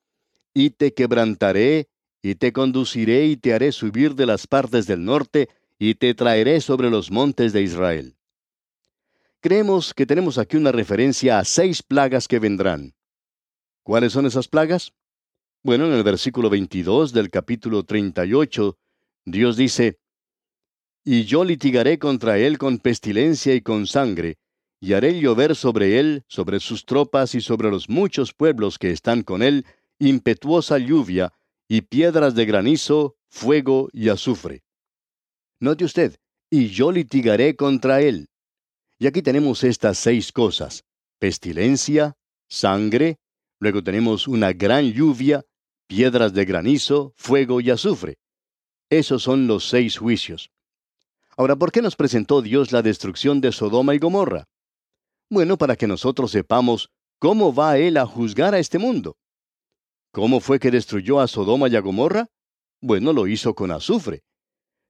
Y 0.51 0.71
te 0.71 0.95
quebrantaré, 0.95 1.87
y 2.23 2.33
te 2.33 2.51
conduciré 2.51 3.27
y 3.27 3.37
te 3.37 3.53
haré 3.53 3.71
subir 3.71 4.15
de 4.15 4.25
las 4.25 4.47
partes 4.47 4.87
del 4.87 5.05
norte, 5.05 5.49
y 5.77 5.93
te 5.93 6.15
traeré 6.15 6.61
sobre 6.61 6.89
los 6.89 7.11
montes 7.11 7.53
de 7.53 7.61
Israel. 7.61 8.15
Creemos 9.39 9.93
que 9.93 10.07
tenemos 10.07 10.39
aquí 10.39 10.57
una 10.57 10.71
referencia 10.71 11.37
a 11.37 11.45
seis 11.45 11.83
plagas 11.83 12.27
que 12.27 12.39
vendrán. 12.39 12.95
¿Cuáles 13.83 14.13
son 14.13 14.25
esas 14.25 14.47
plagas? 14.47 14.93
Bueno, 15.61 15.85
en 15.85 15.93
el 15.93 16.01
versículo 16.01 16.49
22 16.49 17.13
del 17.13 17.29
capítulo 17.29 17.83
38, 17.83 18.79
Dios 19.25 19.57
dice, 19.57 19.99
Y 21.03 21.25
yo 21.25 21.43
litigaré 21.45 21.99
contra 21.99 22.39
él 22.39 22.57
con 22.57 22.79
pestilencia 22.79 23.53
y 23.53 23.61
con 23.61 23.85
sangre, 23.85 24.39
y 24.83 24.91
haré 24.91 25.17
llover 25.17 25.55
sobre 25.55 25.97
él, 25.97 26.25
sobre 26.27 26.59
sus 26.59 26.85
tropas 26.85 27.35
y 27.35 27.39
sobre 27.39 27.71
los 27.71 27.87
muchos 27.87 28.33
pueblos 28.33 28.77
que 28.77 28.91
están 28.91 29.23
con 29.23 29.41
él, 29.41 29.65
impetuosa 29.97 30.77
lluvia, 30.77 31.31
y 31.69 31.83
piedras 31.83 32.35
de 32.35 32.43
granizo, 32.45 33.15
fuego 33.29 33.87
y 33.93 34.09
azufre. 34.09 34.61
Note 35.61 35.85
usted, 35.85 36.17
y 36.49 36.67
yo 36.67 36.91
litigaré 36.91 37.55
contra 37.55 38.01
él. 38.01 38.27
Y 38.99 39.07
aquí 39.07 39.21
tenemos 39.21 39.63
estas 39.63 39.97
seis 39.97 40.33
cosas. 40.33 40.83
Pestilencia, 41.17 42.17
sangre, 42.49 43.19
luego 43.59 43.81
tenemos 43.85 44.27
una 44.27 44.51
gran 44.51 44.91
lluvia, 44.91 45.45
piedras 45.87 46.33
de 46.33 46.43
granizo, 46.43 47.13
fuego 47.15 47.61
y 47.61 47.69
azufre. 47.69 48.17
Esos 48.89 49.23
son 49.23 49.47
los 49.47 49.65
seis 49.65 49.97
juicios. 49.97 50.51
Ahora, 51.37 51.55
¿por 51.55 51.71
qué 51.71 51.81
nos 51.81 51.95
presentó 51.95 52.41
Dios 52.41 52.73
la 52.73 52.81
destrucción 52.81 53.39
de 53.39 53.53
Sodoma 53.53 53.95
y 53.95 53.99
Gomorra? 53.99 54.49
Bueno, 55.29 55.57
para 55.57 55.75
que 55.75 55.87
nosotros 55.87 56.31
sepamos 56.31 56.89
cómo 57.19 57.53
va 57.53 57.77
Él 57.77 57.97
a 57.97 58.05
juzgar 58.05 58.53
a 58.53 58.59
este 58.59 58.77
mundo. 58.77 59.17
¿Cómo 60.11 60.39
fue 60.39 60.59
que 60.59 60.71
destruyó 60.71 61.19
a 61.19 61.27
Sodoma 61.27 61.69
y 61.69 61.75
a 61.75 61.81
Gomorra? 61.81 62.27
Bueno, 62.81 63.13
lo 63.13 63.27
hizo 63.27 63.55
con 63.55 63.71
azufre. 63.71 64.23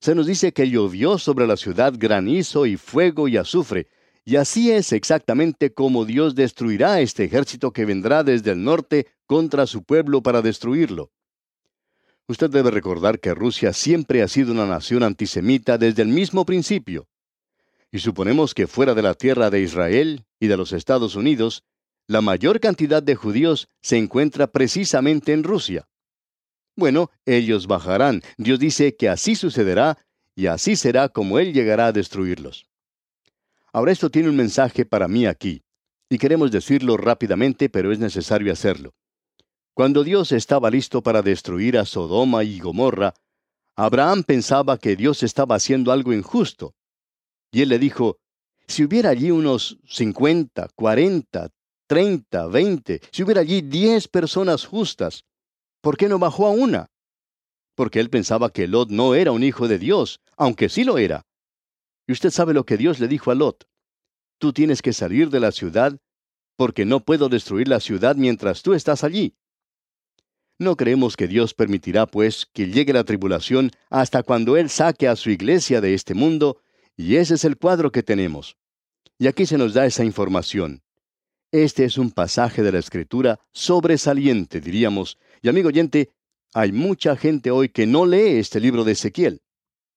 Se 0.01 0.15
nos 0.15 0.27
dice 0.27 0.51
que 0.51 0.69
llovió 0.69 1.17
sobre 1.17 1.47
la 1.47 1.55
ciudad 1.55 1.93
granizo 1.95 2.65
y 2.65 2.75
fuego 2.75 3.29
y 3.29 3.37
azufre, 3.37 3.87
y 4.25 4.35
así 4.35 4.71
es 4.71 4.91
exactamente 4.91 5.73
como 5.73 6.05
Dios 6.05 6.35
destruirá 6.35 6.99
este 6.99 7.23
ejército 7.23 7.71
que 7.71 7.85
vendrá 7.85 8.23
desde 8.23 8.51
el 8.51 8.63
norte 8.63 9.07
contra 9.25 9.65
su 9.65 9.83
pueblo 9.83 10.21
para 10.21 10.41
destruirlo. 10.41 11.11
Usted 12.27 12.49
debe 12.49 12.71
recordar 12.71 13.19
que 13.19 13.33
Rusia 13.33 13.73
siempre 13.73 14.23
ha 14.23 14.27
sido 14.27 14.53
una 14.53 14.65
nación 14.65 15.03
antisemita 15.03 15.77
desde 15.77 16.01
el 16.01 16.07
mismo 16.07 16.45
principio. 16.45 17.07
Y 17.93 17.99
suponemos 17.99 18.55
que 18.55 18.65
fuera 18.65 18.95
de 18.95 19.03
la 19.03 19.13
tierra 19.13 19.51
de 19.51 19.61
Israel 19.61 20.25
y 20.39 20.47
de 20.47 20.57
los 20.57 20.73
Estados 20.73 21.15
Unidos, 21.15 21.63
la 22.07 22.21
mayor 22.21 22.59
cantidad 22.59 23.03
de 23.03 23.13
judíos 23.13 23.69
se 23.83 23.97
encuentra 23.97 24.47
precisamente 24.47 25.31
en 25.31 25.43
Rusia. 25.43 25.87
Bueno, 26.75 27.11
ellos 27.23 27.67
bajarán. 27.67 28.23
Dios 28.35 28.57
dice 28.57 28.95
que 28.95 29.09
así 29.09 29.35
sucederá 29.35 29.99
y 30.35 30.47
así 30.47 30.75
será 30.75 31.07
como 31.07 31.37
Él 31.37 31.53
llegará 31.53 31.85
a 31.85 31.91
destruirlos. 31.91 32.65
Ahora 33.71 33.91
esto 33.91 34.09
tiene 34.09 34.29
un 34.29 34.37
mensaje 34.37 34.85
para 34.85 35.07
mí 35.07 35.27
aquí, 35.27 35.61
y 36.09 36.17
queremos 36.17 36.49
decirlo 36.49 36.97
rápidamente, 36.97 37.69
pero 37.69 37.91
es 37.91 37.99
necesario 37.99 38.51
hacerlo. 38.51 38.95
Cuando 39.75 40.03
Dios 40.03 40.31
estaba 40.31 40.71
listo 40.71 41.03
para 41.03 41.21
destruir 41.21 41.77
a 41.77 41.85
Sodoma 41.85 42.43
y 42.43 42.59
Gomorra, 42.59 43.13
Abraham 43.75 44.23
pensaba 44.23 44.79
que 44.79 44.95
Dios 44.95 45.21
estaba 45.21 45.53
haciendo 45.53 45.91
algo 45.91 46.11
injusto. 46.11 46.73
Y 47.53 47.61
él 47.61 47.69
le 47.69 47.77
dijo, 47.77 48.17
si 48.67 48.83
hubiera 48.83 49.11
allí 49.11 49.29
unos 49.29 49.77
50, 49.87 50.69
40, 50.75 51.49
30, 51.85 52.47
20, 52.47 53.01
si 53.11 53.23
hubiera 53.23 53.41
allí 53.41 53.61
10 53.61 54.07
personas 54.07 54.65
justas, 54.65 55.23
¿por 55.79 55.95
qué 55.95 56.09
no 56.09 56.17
bajó 56.17 56.47
a 56.47 56.49
una? 56.49 56.89
Porque 57.75 57.99
él 57.99 58.09
pensaba 58.09 58.49
que 58.49 58.67
Lot 58.67 58.89
no 58.89 59.13
era 59.13 59.31
un 59.31 59.43
hijo 59.43 59.67
de 59.67 59.77
Dios, 59.77 60.19
aunque 60.35 60.67
sí 60.67 60.83
lo 60.83 60.97
era. 60.97 61.27
Y 62.07 62.13
usted 62.13 62.31
sabe 62.31 62.55
lo 62.55 62.65
que 62.65 62.75
Dios 62.75 62.99
le 62.99 63.07
dijo 63.07 63.29
a 63.29 63.35
Lot. 63.35 63.65
Tú 64.39 64.51
tienes 64.51 64.81
que 64.81 64.91
salir 64.91 65.29
de 65.29 65.39
la 65.39 65.51
ciudad 65.51 65.95
porque 66.55 66.85
no 66.85 67.01
puedo 67.01 67.29
destruir 67.29 67.67
la 67.67 67.79
ciudad 67.79 68.15
mientras 68.15 68.63
tú 68.63 68.73
estás 68.73 69.03
allí. 69.03 69.35
No 70.57 70.75
creemos 70.75 71.15
que 71.15 71.27
Dios 71.27 71.53
permitirá, 71.53 72.07
pues, 72.07 72.47
que 72.51 72.71
llegue 72.71 72.93
la 72.93 73.03
tribulación 73.03 73.69
hasta 73.91 74.23
cuando 74.23 74.57
Él 74.57 74.71
saque 74.71 75.07
a 75.07 75.15
su 75.15 75.29
iglesia 75.29 75.81
de 75.81 75.93
este 75.93 76.15
mundo, 76.15 76.59
y 76.97 77.15
ese 77.15 77.35
es 77.35 77.45
el 77.45 77.57
cuadro 77.57 77.91
que 77.91 78.03
tenemos. 78.03 78.57
Y 79.17 79.27
aquí 79.27 79.45
se 79.45 79.57
nos 79.57 79.73
da 79.73 79.85
esa 79.85 80.03
información. 80.03 80.81
Este 81.51 81.85
es 81.85 81.97
un 81.97 82.11
pasaje 82.11 82.63
de 82.63 82.71
la 82.71 82.79
Escritura 82.79 83.39
sobresaliente, 83.51 84.59
diríamos, 84.59 85.17
y 85.41 85.49
amigo 85.49 85.69
oyente, 85.69 86.09
hay 86.53 86.71
mucha 86.71 87.15
gente 87.15 87.51
hoy 87.51 87.69
que 87.69 87.85
no 87.85 88.05
lee 88.05 88.37
este 88.37 88.59
libro 88.59 88.83
de 88.83 88.93
Ezequiel. 88.93 89.41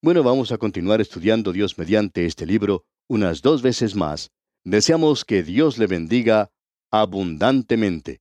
Bueno, 0.02 0.22
vamos 0.22 0.52
a 0.52 0.58
continuar 0.58 1.00
estudiando 1.00 1.52
Dios 1.52 1.78
mediante 1.78 2.26
este 2.26 2.46
libro 2.46 2.84
unas 3.08 3.42
dos 3.42 3.62
veces 3.62 3.94
más. 3.94 4.30
Deseamos 4.64 5.24
que 5.24 5.42
Dios 5.42 5.78
le 5.78 5.86
bendiga 5.86 6.50
abundantemente. 6.90 8.20